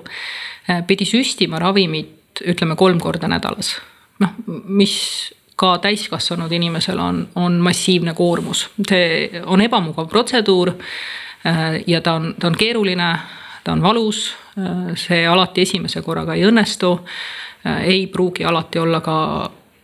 äh, 0.69 0.83
pidi 0.87 1.05
süstima 1.05 1.59
ravimit, 1.59 2.43
ütleme 2.45 2.75
kolm 2.75 2.99
korda 2.99 3.27
nädalas. 3.27 3.75
noh, 4.19 4.31
mis 4.47 5.33
ka 5.55 5.77
täiskasvanud 5.77 6.51
inimesel 6.51 6.99
on, 6.99 7.27
on 7.35 7.59
massiivne 7.63 8.13
koormus, 8.13 8.65
see 8.89 9.41
on 9.45 9.61
ebamugav 9.61 10.09
protseduur. 10.11 10.73
Äh, 11.45 11.83
ja 11.87 12.01
ta 12.01 12.13
on, 12.13 12.35
ta 12.39 12.47
on 12.47 12.55
keeruline, 12.57 13.11
ta 13.63 13.71
on 13.71 13.81
valus, 13.81 14.35
äh, 14.57 14.95
see 14.97 15.27
alati 15.27 15.61
esimese 15.61 16.01
korraga 16.01 16.33
ei 16.33 16.47
õnnestu. 16.47 16.97
Äh, 17.65 17.83
ei 17.83 18.07
pruugi 18.07 18.45
alati 18.45 18.79
olla 18.79 19.01
ka 19.01 19.17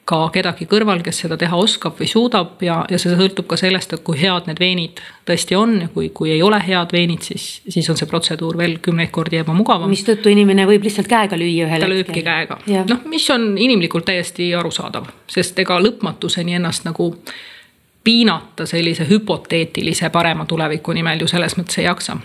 ka 0.06 0.18
kedagi 0.34 0.66
kõrval, 0.70 1.04
kes 1.06 1.22
seda 1.24 1.38
teha 1.40 1.58
oskab 1.58 2.00
või 2.00 2.08
suudab 2.10 2.62
ja, 2.66 2.80
ja 2.90 2.98
see 3.00 3.14
sõltub 3.14 3.46
ka 3.52 3.58
sellest, 3.60 3.94
et 3.94 4.04
kui 4.06 4.18
head 4.20 4.48
need 4.50 4.60
veenid 4.60 5.00
tõesti 5.28 5.56
on 5.58 5.76
ja 5.84 5.90
kui, 5.94 6.10
kui 6.16 6.34
ei 6.34 6.42
ole 6.44 6.58
head 6.66 6.94
veenid, 6.96 7.22
siis, 7.26 7.46
siis 7.70 7.90
on 7.92 8.00
see 8.00 8.10
protseduur 8.10 8.58
veel 8.58 8.80
kümneid 8.84 9.12
kordi 9.14 9.40
ebamugavam. 9.42 9.90
mistõttu 9.92 10.32
inimene 10.34 10.66
võib 10.70 10.88
lihtsalt 10.88 11.10
käega 11.12 11.38
lüüa 11.38 11.68
ühel 11.68 11.78
hetkel. 11.78 11.88
ta 11.88 11.94
lööbki 11.94 12.26
käega, 12.26 12.60
noh, 12.90 13.06
mis 13.12 13.30
on 13.34 13.54
inimlikult 13.62 14.10
täiesti 14.10 14.50
arusaadav, 14.58 15.10
sest 15.30 15.60
ega 15.62 15.78
lõpmatuseni 15.80 16.58
ennast 16.58 16.88
nagu 16.90 17.12
piinata 18.04 18.66
sellise 18.66 19.06
hüpoteetilise 19.10 20.10
parema 20.10 20.48
tuleviku 20.50 20.96
nimel 20.98 21.22
ju 21.22 21.30
selles 21.30 21.54
mõttes 21.60 21.78
ei 21.78 21.86
jaksa. 21.86 22.18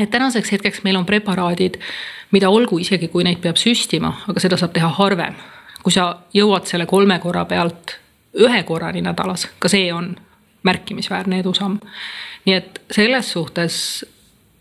et 0.00 0.10
tänaseks 0.10 0.52
hetkeks 0.52 0.84
meil 0.84 1.00
on 1.00 1.08
preparaadid, 1.08 1.80
mida 2.30 2.50
olgu, 2.50 2.78
isegi 2.78 3.08
kui 3.08 3.24
neid 3.24 3.40
peab 3.40 3.56
süstima, 3.56 4.12
aga 4.28 4.40
seda 4.40 4.60
saab 4.60 4.76
teha 4.76 4.92
harvem 5.00 5.40
kui 5.82 5.92
sa 5.92 6.14
jõuad 6.34 6.68
selle 6.68 6.86
kolme 6.86 7.18
korra 7.18 7.44
pealt 7.44 7.96
ühe 8.38 8.62
korrani 8.62 9.02
nädalas, 9.02 9.48
ka 9.58 9.68
see 9.68 9.92
on 9.92 10.14
märkimisväärne 10.62 11.40
edusamm. 11.40 11.78
nii 12.44 12.54
et 12.54 12.80
selles 12.90 13.32
suhtes 13.32 14.04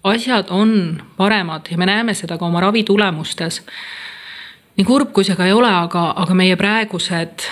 asjad 0.03 0.47
on 0.49 1.01
paremad 1.17 1.67
ja 1.71 1.77
me 1.77 1.85
näeme 1.85 2.13
seda 2.13 2.37
ka 2.37 2.45
oma 2.45 2.59
ravitulemustes. 2.59 3.61
nii 4.77 4.85
kurb, 4.85 5.11
kui 5.13 5.23
see 5.23 5.35
ka 5.35 5.45
ei 5.45 5.53
ole, 5.53 5.69
aga, 5.69 6.13
aga 6.15 6.33
meie 6.33 6.55
praegused 6.55 7.45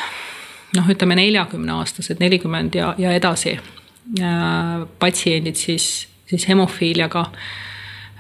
noh, 0.77 0.89
ütleme 0.89 1.15
neljakümneaastased, 1.15 2.19
nelikümmend 2.19 2.75
ja, 2.75 2.93
ja 2.97 3.11
edasi 3.11 3.57
äh, 3.59 4.87
patsiendid 4.99 5.55
siis, 5.55 6.07
siis 6.25 6.47
hemofiiliaga 6.47 7.25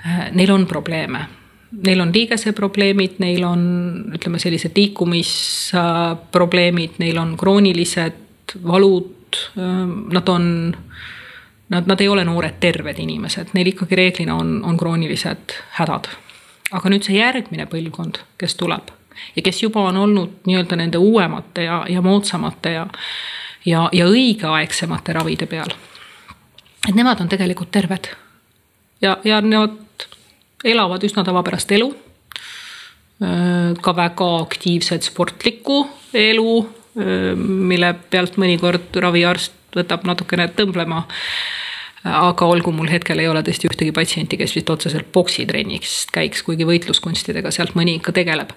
äh,. 0.05 0.31
Neil 0.31 0.51
on 0.51 0.67
probleeme 0.67 1.25
neil 1.85 1.99
on 2.01 2.13
liigeseprobleemid, 2.13 3.11
neil 3.21 3.43
on 3.45 3.61
ütleme, 4.17 4.39
sellised 4.41 4.71
liikumisprobleemid, 4.75 6.91
neil 7.03 7.17
on 7.21 7.37
kroonilised 7.37 8.13
valud, 8.63 9.37
nad 10.13 10.27
on 10.31 10.43
nad, 11.69 11.87
nad 11.87 12.01
ei 12.01 12.07
ole 12.07 12.25
noored 12.25 12.59
terved 12.59 12.99
inimesed, 12.99 13.47
neil 13.53 13.67
ikkagi 13.73 13.95
reeglina 13.95 14.35
on, 14.35 14.63
on 14.63 14.77
kroonilised 14.77 15.57
hädad. 15.79 16.07
aga 16.71 16.89
nüüd 16.91 17.05
see 17.07 17.15
järgmine 17.15 17.63
põlvkond, 17.71 18.17
kes 18.37 18.55
tuleb 18.59 18.91
ja 19.35 19.41
kes 19.41 19.63
juba 19.63 19.85
on 19.87 19.97
olnud 19.97 20.47
nii-öelda 20.47 20.75
nende 20.75 20.97
uuemate 20.97 21.63
ja, 21.63 21.85
ja 21.89 22.01
moodsamate 22.01 22.71
ja, 22.71 22.87
ja, 23.65 23.89
ja 23.91 24.07
õigeaegsemate 24.07 25.15
ravide 25.15 25.45
peal. 25.45 25.71
et 26.89 26.95
nemad 26.95 27.21
on 27.21 27.29
tegelikult 27.29 27.71
terved. 27.71 28.09
ja, 29.01 29.17
ja 29.23 29.41
nad 29.41 29.86
elavad 30.63 31.03
üsna 31.03 31.23
tavapärast 31.23 31.71
elu. 31.71 31.93
ka 33.81 33.95
väga 33.97 34.25
aktiivset 34.43 35.03
sportlikku 35.03 35.79
elu, 36.13 36.51
mille 37.41 37.95
pealt 38.11 38.37
mõnikord 38.37 38.93
raviarst 39.01 39.55
võtab 39.73 40.05
natukene 40.05 40.45
tõmblema 40.53 41.01
aga 42.07 42.45
olgu, 42.45 42.71
mul 42.71 42.89
hetkel 42.91 43.19
ei 43.19 43.27
ole 43.27 43.41
tõesti 43.45 43.69
ühtegi 43.69 43.93
patsienti, 43.95 44.37
kes 44.39 44.55
vist 44.55 44.69
otseselt 44.69 45.09
poksitrenniks 45.13 46.05
käiks, 46.13 46.43
kuigi 46.45 46.67
võitluskunstidega 46.67 47.51
sealt 47.51 47.75
mõni 47.77 47.97
ikka 47.97 48.13
tegeleb. 48.15 48.53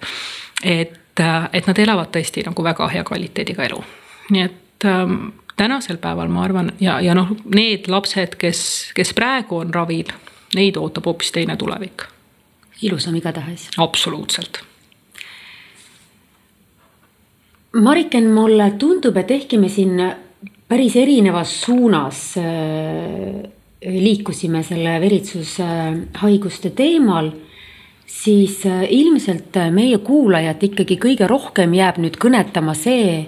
et, 0.63 1.21
et 1.53 1.67
nad 1.67 1.79
elavad 1.79 2.11
tõesti 2.13 2.45
nagu 2.45 2.63
väga 2.63 2.87
hea 2.93 3.03
kvaliteediga 3.03 3.65
elu. 3.65 3.83
nii 4.29 4.43
et 4.45 4.85
ähm, 4.85 5.31
tänasel 5.57 5.97
päeval 5.97 6.29
ma 6.29 6.43
arvan 6.45 6.71
ja, 6.79 6.99
ja 7.01 7.15
noh, 7.17 7.33
need 7.45 7.87
lapsed, 7.87 8.37
kes, 8.37 8.91
kes 8.95 9.13
praegu 9.13 9.57
on 9.61 9.73
ravil, 9.73 10.11
neid 10.55 10.77
ootab 10.77 11.05
hoopis 11.05 11.31
teine 11.31 11.57
tulevik. 11.57 12.03
ilusam 12.81 13.15
igatahes. 13.15 13.69
absoluutselt 13.77 14.63
Mariken, 17.71 18.25
mulle 18.35 18.73
tundub, 18.75 19.15
et 19.15 19.29
ehkki 19.31 19.57
me 19.57 19.69
siin 19.71 19.95
päris 20.67 20.95
erinevas 20.99 21.53
suunas 21.61 22.33
äh, 22.37 23.45
liikusime 23.87 24.59
selle 24.63 24.97
veritsushaiguste 24.99 26.73
teemal, 26.75 27.31
siis 28.07 28.65
äh, 28.67 28.83
ilmselt 28.91 29.55
meie 29.71 30.01
kuulajat 30.03 30.63
ikkagi 30.67 30.99
kõige 30.99 31.29
rohkem 31.31 31.71
jääb 31.77 32.01
nüüd 32.03 32.19
kõnetama 32.19 32.75
see, 32.75 33.23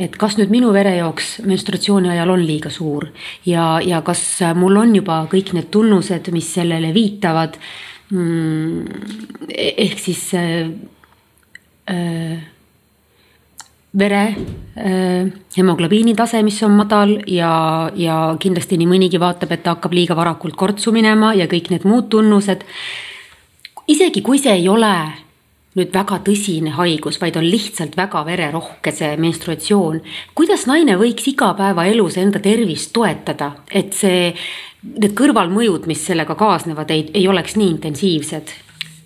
et 0.00 0.16
kas 0.16 0.38
nüüd 0.40 0.52
minu 0.52 0.72
verejooks 0.72 1.40
menstruatsiooni 1.48 2.10
ajal 2.14 2.32
on 2.32 2.44
liiga 2.46 2.72
suur 2.72 3.10
ja, 3.46 3.78
ja 3.84 4.00
kas 4.06 4.22
mul 4.56 4.78
on 4.80 4.94
juba 4.96 5.22
kõik 5.30 5.52
need 5.56 5.68
tunnused, 5.72 6.30
mis 6.32 6.48
sellele 6.56 6.94
viitavad. 6.96 7.58
Mm, 8.10 8.86
ehk 9.54 10.00
siis 10.02 10.22
äh, 10.34 10.72
äh, 11.92 12.40
vere 13.98 14.22
äh, 14.74 15.28
hemoglobiini 15.56 16.16
tase, 16.18 16.42
mis 16.42 16.58
on 16.66 16.74
madal 16.78 17.16
ja, 17.30 17.52
ja 17.94 18.18
kindlasti 18.40 18.80
nii 18.80 18.90
mõnigi 18.90 19.20
vaatab, 19.22 19.54
et 19.54 19.62
ta 19.62 19.76
hakkab 19.76 19.94
liiga 19.94 20.16
varakult 20.18 20.58
kortsu 20.58 20.94
minema 20.94 21.34
ja 21.38 21.46
kõik 21.50 21.70
need 21.70 21.86
muud 21.86 22.10
tunnused. 22.10 22.64
isegi 23.86 24.22
kui 24.22 24.38
see 24.38 24.58
ei 24.58 24.68
ole 24.68 24.94
nüüd 25.78 25.92
väga 25.94 26.18
tõsine 26.26 26.72
haigus, 26.74 27.20
vaid 27.22 27.36
on 27.38 27.46
lihtsalt 27.46 27.94
väga 27.98 28.24
vererohke 28.26 28.92
see 28.94 29.12
menstruatsioon. 29.22 30.00
kuidas 30.34 30.66
naine 30.66 30.96
võiks 30.98 31.28
igapäevaelus 31.30 32.18
enda 32.18 32.42
tervist 32.42 32.92
toetada, 32.96 33.52
et 33.70 33.94
see, 33.94 34.32
need 34.82 35.14
kõrvalmõjud, 35.18 35.86
mis 35.86 36.02
sellega 36.06 36.34
kaasnevad, 36.34 36.90
ei, 36.90 37.06
ei 37.14 37.28
oleks 37.28 37.56
nii 37.56 37.70
intensiivsed? 37.76 38.54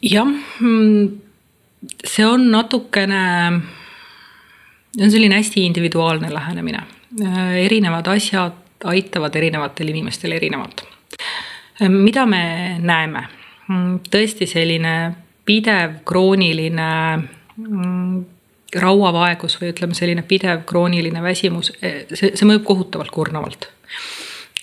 jah, 0.05 0.29
mm, 0.61 1.09
see 2.05 2.27
on 2.27 2.51
natukene 2.53 3.23
see 4.95 5.05
on 5.05 5.11
selline 5.11 5.37
hästi 5.37 5.65
individuaalne 5.67 6.33
lähenemine. 6.33 6.83
Äh, 7.21 7.55
erinevad 7.65 8.07
asjad 8.07 8.61
aitavad 8.85 9.37
erinevatel 9.37 9.89
inimestel 9.89 10.33
erinevalt. 10.33 10.85
Mida 11.89 12.27
me 12.27 12.77
näeme? 12.81 13.25
Mm, 13.69 14.01
tõesti 14.12 14.47
selline 14.47 15.24
pidev 15.45 16.01
krooniline 16.09 16.90
mm, 17.57 18.24
rauavaegus 18.80 19.59
või 19.61 19.72
ütleme, 19.74 19.95
selline 19.95 20.24
pidev 20.26 20.64
krooniline 20.68 21.22
väsimus, 21.22 21.72
äh, 21.80 22.05
see, 22.12 22.32
see 22.34 22.49
mõjub 22.49 22.64
kohutavalt 22.68 23.12
kurnavalt. 23.14 23.68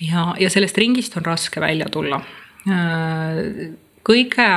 ja, 0.02 0.32
ja 0.40 0.50
sellest 0.50 0.78
ringist 0.78 1.18
on 1.18 1.26
raske 1.26 1.62
välja 1.62 1.90
tulla. 1.90 2.22
kõige 4.04 4.48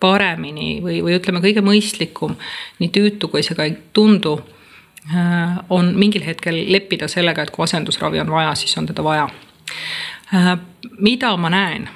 paremini 0.00 0.78
või, 0.82 1.00
või 1.02 1.16
ütleme, 1.18 1.42
kõige 1.42 1.62
mõistlikum, 1.64 2.36
nii 2.78 2.90
tüütu 2.94 3.30
kui 3.32 3.42
see 3.42 3.56
ka 3.58 3.66
ei 3.66 3.76
tundu, 3.92 4.36
äh, 5.10 5.58
on 5.74 5.92
mingil 5.98 6.24
hetkel 6.26 6.60
leppida 6.72 7.08
sellega, 7.10 7.42
et 7.42 7.54
kui 7.54 7.66
asendusravi 7.66 8.22
on 8.22 8.30
vaja, 8.32 8.54
siis 8.58 8.76
on 8.78 8.86
teda 8.86 9.04
vaja. 9.04 9.28
Äh, 10.34 10.52
mida 10.98 11.34
ma 11.36 11.50
näen? 11.50 11.88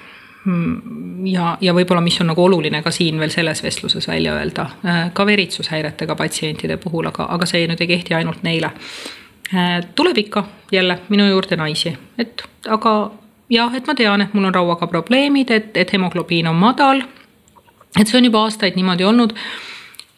Mm, 0.44 1.26
ja, 1.30 1.56
ja 1.60 1.74
võib-olla, 1.74 2.02
mis 2.02 2.18
on 2.20 2.32
nagu 2.32 2.44
oluline 2.44 2.82
ka 2.82 2.90
siin 2.90 3.20
veel 3.20 3.30
selles 3.30 3.62
vestluses 3.62 4.08
välja 4.08 4.34
öelda, 4.34 4.66
äh, 4.82 5.02
ka 5.14 5.26
veritsushäiretega 5.26 6.16
patsientide 6.18 6.76
puhul, 6.82 7.06
aga, 7.12 7.28
aga 7.30 7.46
see 7.46 7.66
nüüd 7.70 7.82
ei 7.84 7.90
kehti 7.94 8.18
ainult 8.18 8.42
neile. 8.42 8.72
tuleb 9.94 10.16
ikka 10.18 10.44
jälle 10.72 10.94
minu 11.12 11.26
juurde 11.28 11.56
naisi, 11.60 11.90
et 12.18 12.40
aga 12.72 13.10
jah, 13.52 13.74
et 13.76 13.86
ma 13.86 13.94
tean, 13.94 14.22
et 14.24 14.34
mul 14.34 14.48
on 14.48 14.54
rauaga 14.54 14.86
probleemid, 14.88 15.50
et, 15.50 15.76
et 15.76 15.92
hemoglobiin 15.92 16.48
on 16.48 16.56
madal 16.56 17.02
et 18.00 18.08
see 18.08 18.18
on 18.18 18.28
juba 18.28 18.44
aastaid 18.46 18.76
niimoodi 18.78 19.04
olnud. 19.04 19.34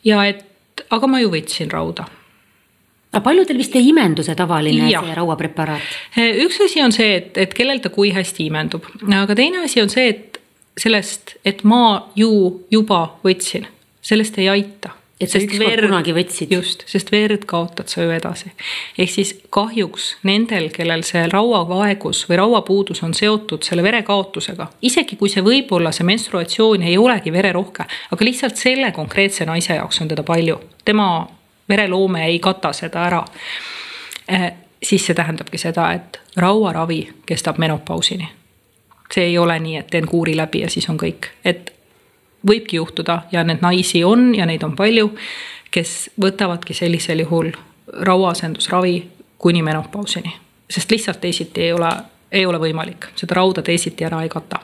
ja 0.04 0.24
et, 0.28 0.44
aga 0.90 1.08
ma 1.10 1.20
ju 1.22 1.32
võtsin 1.32 1.70
rauda 1.72 2.06
aga 3.14 3.22
paljudel 3.24 3.60
vist 3.60 3.76
ei 3.78 3.88
imendu 3.90 4.26
see 4.26 4.34
tavaline 4.38 4.90
ja. 4.90 5.02
see 5.04 5.14
rauapreparaat? 5.14 5.94
üks 6.44 6.60
asi 6.66 6.82
on 6.82 6.94
see, 6.94 7.14
et, 7.20 7.38
et 7.46 7.54
kellel 7.54 7.82
ta 7.84 7.92
kui 7.94 8.12
hästi 8.14 8.48
imendub, 8.50 8.88
aga 9.14 9.38
teine 9.38 9.62
asi 9.64 9.82
on 9.84 9.92
see, 9.92 10.10
et 10.10 10.42
sellest, 10.80 11.36
et 11.46 11.62
ma 11.64 12.10
ju 12.18 12.66
juba 12.74 13.06
võtsin, 13.24 13.68
sellest 14.02 14.42
ei 14.42 14.50
aita 14.50 14.96
et 15.20 15.30
sa 15.30 15.38
ükskord 15.38 15.84
kunagi 15.86 16.14
võtsid. 16.14 16.50
just, 16.56 16.82
sest 16.90 17.12
verd 17.14 17.46
kaotad 17.48 17.90
sa 17.90 18.02
ju 18.02 18.10
edasi. 18.14 18.50
ehk 18.98 19.10
siis 19.10 19.30
kahjuks 19.54 20.10
nendel, 20.26 20.70
kellel 20.74 21.04
see 21.06 21.24
rauavaegus 21.30 22.24
või 22.28 22.40
rauapuudus 22.42 23.02
on 23.06 23.14
seotud 23.14 23.62
selle 23.66 23.84
verekaotusega, 23.86 24.68
isegi 24.82 25.16
kui 25.20 25.30
see 25.32 25.44
võib-olla 25.44 25.92
see 25.94 26.06
menstruatsioon 26.08 26.82
ei 26.82 26.98
olegi 26.98 27.32
vererohke, 27.32 27.86
aga 28.10 28.28
lihtsalt 28.28 28.58
selle 28.60 28.90
konkreetse 28.96 29.46
naise 29.46 29.78
jaoks 29.78 30.02
on 30.02 30.10
teda 30.10 30.26
palju, 30.26 30.58
tema 30.84 31.08
vereloome 31.68 32.26
ei 32.26 32.38
kata 32.38 32.72
seda 32.72 33.06
ära. 33.06 33.24
Eh,. 34.28 34.52
siis 34.84 35.06
see 35.06 35.14
tähendabki 35.14 35.58
seda, 35.58 35.92
et 35.92 36.20
rauaravi 36.36 37.12
kestab 37.26 37.58
menopausini. 37.58 38.28
See 39.14 39.24
ei 39.24 39.38
ole 39.38 39.58
nii, 39.58 39.76
et 39.76 39.86
teen 39.86 40.06
kuuri 40.06 40.36
läbi 40.36 40.60
ja 40.60 40.70
siis 40.70 40.88
on 40.92 40.98
kõik, 41.00 41.30
et 41.44 41.72
võibki 42.46 42.76
juhtuda 42.76 43.22
ja 43.32 43.44
neid 43.44 43.62
naisi 43.62 44.04
on 44.04 44.34
ja 44.34 44.46
neid 44.46 44.62
on 44.62 44.76
palju, 44.76 45.14
kes 45.70 46.10
võtavadki 46.20 46.74
sellisel 46.74 47.24
juhul 47.24 47.50
rauaasendusravi 47.92 49.08
kuni 49.38 49.62
menopausini, 49.62 50.36
sest 50.70 50.90
lihtsalt 50.90 51.20
teisiti 51.20 51.62
ei 51.62 51.72
ole, 51.72 51.90
ei 52.32 52.46
ole 52.46 52.60
võimalik, 52.60 53.08
seda 53.16 53.40
rauda 53.40 53.62
teisiti 53.62 54.04
ära 54.04 54.22
ei 54.22 54.28
kata 54.28 54.60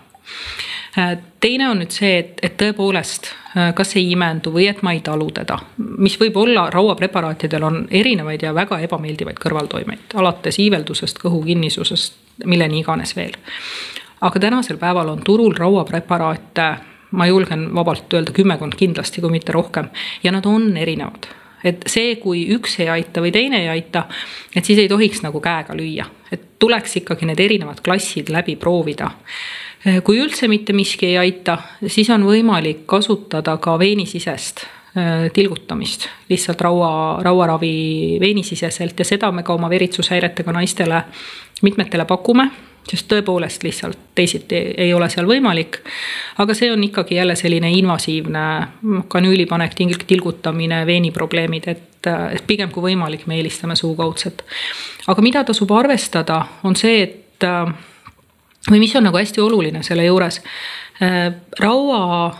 teine 1.41 1.69
on 1.71 1.79
nüüd 1.83 1.95
see, 1.95 2.19
et, 2.19 2.41
et 2.43 2.57
tõepoolest, 2.59 3.31
kas 3.79 3.95
ei 3.99 4.11
imendu 4.11 4.53
või 4.55 4.67
et 4.71 4.83
ma 4.87 4.95
ei 4.95 5.01
talu 5.07 5.29
teda, 5.35 5.59
mis 6.03 6.17
võib 6.21 6.37
olla 6.43 6.69
rauapreparaatidel 6.71 7.67
on 7.67 7.81
erinevaid 7.91 8.43
ja 8.43 8.55
väga 8.55 8.81
ebameeldivaid 8.87 9.39
kõrvaltoimeid, 9.43 10.15
alates 10.19 10.59
iiveldusest, 10.63 11.23
kõhu 11.23 11.43
kinnisusest, 11.47 12.19
milleni 12.45 12.83
iganes 12.83 13.15
veel. 13.17 13.37
aga 14.21 14.41
tänasel 14.41 14.79
päeval 14.79 15.09
on 15.09 15.23
turul 15.25 15.55
rauapreparaate 15.57 16.71
ma 17.11 17.27
julgen 17.27 17.69
vabalt 17.75 18.13
öelda 18.15 18.33
kümmekond 18.33 18.75
kindlasti, 18.79 19.21
kui 19.21 19.31
mitte 19.31 19.53
rohkem 19.53 19.91
ja 20.23 20.33
nad 20.33 20.47
on 20.47 20.77
erinevad 20.77 21.27
et 21.65 21.85
see, 21.91 22.15
kui 22.21 22.47
üks 22.55 22.79
ei 22.81 22.89
aita 22.89 23.21
või 23.21 23.33
teine 23.35 23.63
ei 23.65 23.69
aita, 23.69 24.07
et 24.57 24.65
siis 24.65 24.79
ei 24.81 24.89
tohiks 24.89 25.21
nagu 25.25 25.43
käega 25.45 25.77
lüüa, 25.77 26.07
et 26.33 26.47
tuleks 26.63 26.97
ikkagi 27.03 27.29
need 27.29 27.41
erinevad 27.41 27.83
klassid 27.85 28.33
läbi 28.33 28.57
proovida. 28.57 29.11
Kui 30.05 30.21
üldse 30.21 30.49
mitte 30.49 30.75
miski 30.77 31.13
ei 31.13 31.19
aita, 31.19 31.59
siis 31.87 32.11
on 32.13 32.27
võimalik 32.29 32.85
kasutada 32.91 33.57
ka 33.63 33.79
veenisisest 33.81 34.65
äh, 34.65 35.29
tilgutamist, 35.33 36.09
lihtsalt 36.29 36.61
raua, 36.61 36.93
rauaravi 37.25 38.19
veenisiseselt 38.21 38.99
ja 38.99 39.09
seda 39.09 39.31
me 39.33 39.45
ka 39.47 39.57
oma 39.57 39.71
veritsushäiretega 39.73 40.53
naistele 40.53 41.05
mitmetele 41.63 42.05
pakume 42.09 42.51
sest 42.89 43.09
tõepoolest 43.11 43.65
lihtsalt 43.65 43.99
teisiti 44.17 44.59
ei 44.81 44.93
ole 44.95 45.09
seal 45.13 45.29
võimalik. 45.29 45.81
aga 46.39 46.55
see 46.57 46.71
on 46.73 46.83
ikkagi 46.85 47.15
jälle 47.15 47.37
selline 47.37 47.71
invasiivne 47.77 48.45
kanüülipanek, 49.09 49.77
tilgutamine, 50.07 50.87
veeniprobleemid, 50.87 51.69
et 51.69 52.47
pigem 52.47 52.71
kui 52.71 52.91
võimalik, 52.91 53.27
me 53.27 53.37
eelistame 53.37 53.77
suukaudset. 53.77 54.45
aga 55.07 55.23
mida 55.23 55.45
tasub 55.45 55.71
arvestada, 55.71 56.45
on 56.65 56.77
see, 56.77 57.03
et 57.03 57.47
või 58.69 58.83
mis 58.83 58.95
on 58.97 59.07
nagu 59.09 59.17
hästi 59.17 59.41
oluline 59.41 59.83
selle 59.87 60.05
juures, 60.05 60.41
raua 61.61 62.31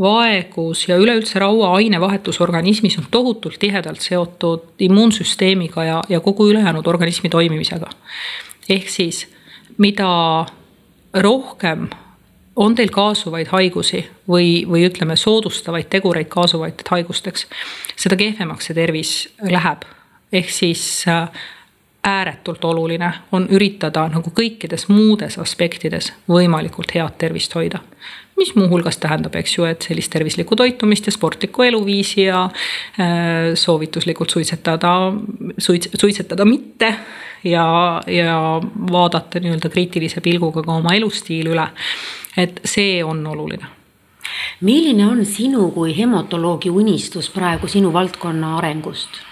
vaegus 0.00 0.86
ja 0.88 0.96
üleüldse 0.96 1.38
raua 1.38 1.74
ainevahetus 1.76 2.40
organismis 2.40 2.96
on 2.98 3.08
tohutult 3.10 3.58
tihedalt 3.60 4.00
seotud 4.00 4.80
immuunsüsteemiga 4.80 5.84
ja, 5.84 5.98
ja 6.08 6.20
kogu 6.20 6.48
ülejäänud 6.50 6.86
organismi 6.86 7.28
toimimisega. 7.28 7.90
ehk 8.68 8.88
siis 8.88 9.26
mida 9.78 10.46
rohkem 11.14 11.88
on 12.56 12.74
teil 12.74 12.90
kaasuvaid 12.92 13.48
haigusi 13.52 14.02
või, 14.28 14.64
või 14.68 14.84
ütleme, 14.88 15.16
soodustavaid 15.16 15.88
tegureid 15.90 16.28
kaasuvaid 16.28 16.82
haigusteks, 16.90 17.46
seda 17.96 18.16
kehvemaks 18.16 18.68
see 18.68 18.74
tervis 18.74 19.14
läheb. 19.42 19.84
ehk 20.32 20.50
siis 20.50 21.04
äh, 21.08 21.28
ääretult 22.04 22.64
oluline 22.64 23.12
on 23.32 23.46
üritada 23.50 24.06
nagu 24.08 24.32
kõikides 24.32 24.86
muudes 24.88 25.36
aspektides 25.38 26.12
võimalikult 26.28 26.94
head 26.94 27.18
tervist 27.18 27.54
hoida. 27.54 27.80
mis 28.40 28.54
muuhulgas 28.56 28.96
tähendab, 28.96 29.34
eks 29.36 29.58
ju, 29.58 29.64
et 29.68 29.84
sellist 29.84 30.08
tervislikku 30.12 30.56
toitumist 30.56 31.06
ja 31.06 31.12
sportlikku 31.12 31.62
eluviisi 31.62 32.22
ja 32.22 32.44
äh, 32.44 33.52
soovituslikult 33.54 34.30
suitsetada, 34.30 35.12
suits-, 35.58 35.90
suitsetada 36.00 36.44
mitte. 36.44 36.94
ja, 37.44 38.00
ja 38.06 38.60
vaadata 38.92 39.40
nii-öelda 39.40 39.68
kriitilise 39.68 40.20
pilguga 40.20 40.62
ka 40.62 40.72
oma 40.72 40.94
elustiil 40.94 41.52
üle. 41.52 41.68
et 42.36 42.60
see 42.64 43.04
on 43.04 43.26
oluline 43.26 43.66
milline 44.60 45.06
on 45.06 45.24
sinu 45.26 45.70
kui 45.70 45.96
hematoloogi 45.96 46.70
unistus 46.70 47.30
praegu 47.30 47.68
sinu 47.68 47.92
valdkonna 47.92 48.56
arengust? 48.58 49.29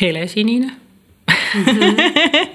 Helesinine 0.00 0.70
mm. 0.70 1.64
-hmm. 1.64 2.48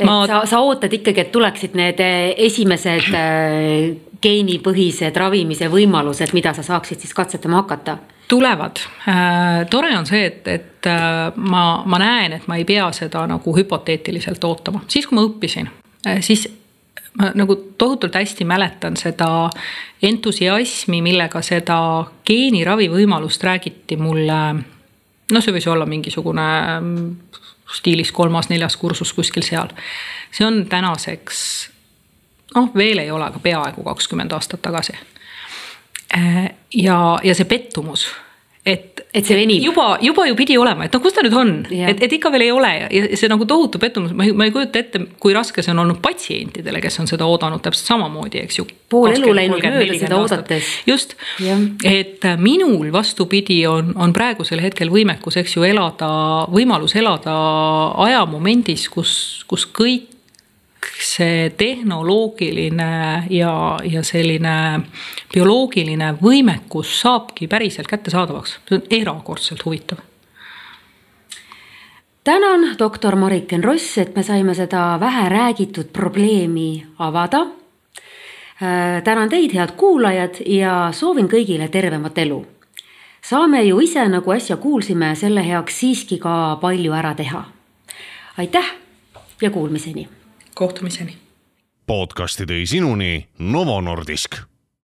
Ma... 0.04 0.26
sa, 0.26 0.46
sa 0.46 0.60
ootad 0.60 0.92
ikkagi, 0.92 1.20
et 1.20 1.32
tuleksid 1.32 1.74
need 1.74 2.00
eh, 2.00 2.34
esimesed 2.46 3.10
äh, 3.14 3.96
geenipõhised 4.22 5.16
ravimise 5.16 5.68
võimalused, 5.68 6.32
mida 6.32 6.54
sa 6.54 6.62
saaksid 6.62 7.00
siis 7.00 7.14
katsetama 7.14 7.62
hakata? 7.62 7.98
tulevad 8.30 8.78
äh,. 9.08 9.66
tore 9.70 9.90
on 9.98 10.06
see, 10.06 10.24
et, 10.26 10.48
et 10.48 10.86
äh, 10.86 11.32
ma, 11.36 11.82
ma 11.86 11.98
näen, 11.98 12.38
et 12.38 12.46
ma 12.46 12.56
ei 12.60 12.64
pea 12.64 12.86
seda 12.94 13.24
nagu 13.26 13.56
hüpoteetiliselt 13.56 14.44
ootama, 14.46 14.84
siis 14.88 15.08
kui 15.10 15.18
ma 15.18 15.26
õppisin 15.26 15.70
äh,, 16.06 16.20
siis 16.22 16.46
ma 17.18 17.32
nagu 17.34 17.56
tohutult 17.78 18.14
hästi 18.14 18.46
mäletan 18.46 18.96
seda 18.96 19.50
entusiasmi, 20.02 21.02
millega 21.02 21.42
seda 21.42 21.80
geeniravi 22.26 22.86
võimalust 22.92 23.42
räägiti 23.44 23.98
mulle 23.98 24.38
noh, 25.34 25.44
see 25.44 25.54
võis 25.54 25.68
olla 25.70 25.86
mingisugune 25.86 26.46
mm, 26.80 27.10
stiilis 27.76 28.12
kolmas-neljas 28.12 28.76
kursus 28.76 29.12
kuskil 29.14 29.44
seal. 29.46 29.70
see 30.32 30.46
on 30.46 30.64
tänaseks, 30.70 31.42
noh, 32.54 32.70
veel 32.74 33.02
ei 33.02 33.10
ole, 33.10 33.26
aga 33.30 33.38
peaaegu 33.42 33.84
kakskümmend 33.86 34.32
aastat 34.32 34.62
tagasi. 34.62 34.96
Äh, 36.16 36.50
ja, 36.74 37.18
ja 37.22 37.34
see 37.34 37.46
pettumus 37.46 38.08
et, 38.70 39.02
et 39.12 39.26
see 39.26 39.36
venib. 39.36 39.62
juba, 39.64 39.86
juba 40.04 40.26
ju 40.28 40.36
pidi 40.38 40.56
olema, 40.60 40.86
et 40.86 40.94
noh, 40.94 41.02
kus 41.02 41.16
ta 41.16 41.24
nüüd 41.24 41.36
on, 41.36 41.52
et, 41.70 42.02
et 42.06 42.14
ikka 42.16 42.32
veel 42.34 42.46
ei 42.46 42.52
ole 42.54 42.70
ja 42.78 43.08
see 43.18 43.30
nagu 43.30 43.46
tohutu 43.48 43.80
pettumus, 43.82 44.12
ma 44.16 44.26
ei, 44.26 44.34
ma 44.36 44.46
ei 44.46 44.54
kujuta 44.54 44.82
ette, 44.82 45.02
kui 45.22 45.34
raske 45.36 45.64
see 45.64 45.74
on 45.74 45.82
olnud 45.84 46.00
patsientidele, 46.04 46.82
kes 46.84 47.00
on 47.02 47.10
seda 47.10 47.28
oodanud 47.30 47.62
täpselt 47.64 47.92
samamoodi, 47.92 48.44
eks 48.44 48.60
ju. 48.60 48.66
pool 48.92 49.14
elu 49.14 49.32
läinud 49.36 49.64
mööda 49.64 49.98
seda 50.04 50.20
oodates. 50.20 50.70
just, 50.88 51.16
et 51.86 52.28
minul 52.40 52.92
vastupidi 52.94 53.62
on, 53.70 53.94
on 53.98 54.14
praegusel 54.16 54.62
hetkel 54.62 54.92
võimekus, 54.92 55.40
eks 55.42 55.58
ju, 55.58 55.66
elada, 55.66 56.12
võimalus 56.52 56.96
elada 57.00 57.34
ajamomendis, 58.06 58.88
kus, 58.92 59.12
kus 59.50 59.66
kõik 59.66 60.19
see 61.00 61.50
tehnoloogiline 61.50 63.24
ja, 63.30 63.78
ja 63.84 64.02
selline 64.04 64.54
bioloogiline 65.32 66.14
võimekus 66.22 66.92
saabki 67.00 67.48
päriselt 67.48 67.88
kättesaadavaks, 67.90 68.58
see 68.68 68.78
on 68.78 68.86
erakordselt 69.00 69.64
huvitav. 69.64 69.98
tänan, 72.24 72.76
doktor 72.78 73.16
Mariken 73.16 73.64
Ross, 73.64 73.98
et 73.98 74.16
me 74.16 74.22
saime 74.22 74.54
seda 74.54 75.00
vähe 75.00 75.28
räägitud 75.28 75.92
probleemi 75.92 76.86
avada. 76.98 77.46
Äh, 78.60 79.02
tänan 79.04 79.28
teid, 79.28 79.54
head 79.54 79.72
kuulajad 79.76 80.42
ja 80.46 80.90
soovin 80.92 81.28
kõigile 81.28 81.68
tervemat 81.68 82.18
elu. 82.18 82.46
saame 83.22 83.62
ju 83.62 83.80
ise, 83.80 84.08
nagu 84.08 84.32
äsja 84.32 84.56
kuulsime, 84.56 85.14
selle 85.14 85.44
heaks 85.46 85.80
siiski 85.80 86.18
ka 86.18 86.58
palju 86.60 86.92
ära 86.92 87.14
teha. 87.14 87.44
aitäh 88.36 88.74
ja 89.42 89.50
kuulmiseni 89.50 90.19
kohtumiseni. 90.60 91.16
podcasti 91.88 92.44
tõi 92.44 92.66
sinuni 92.68 93.28
Novo 93.38 93.80
Nordisk 93.80 94.36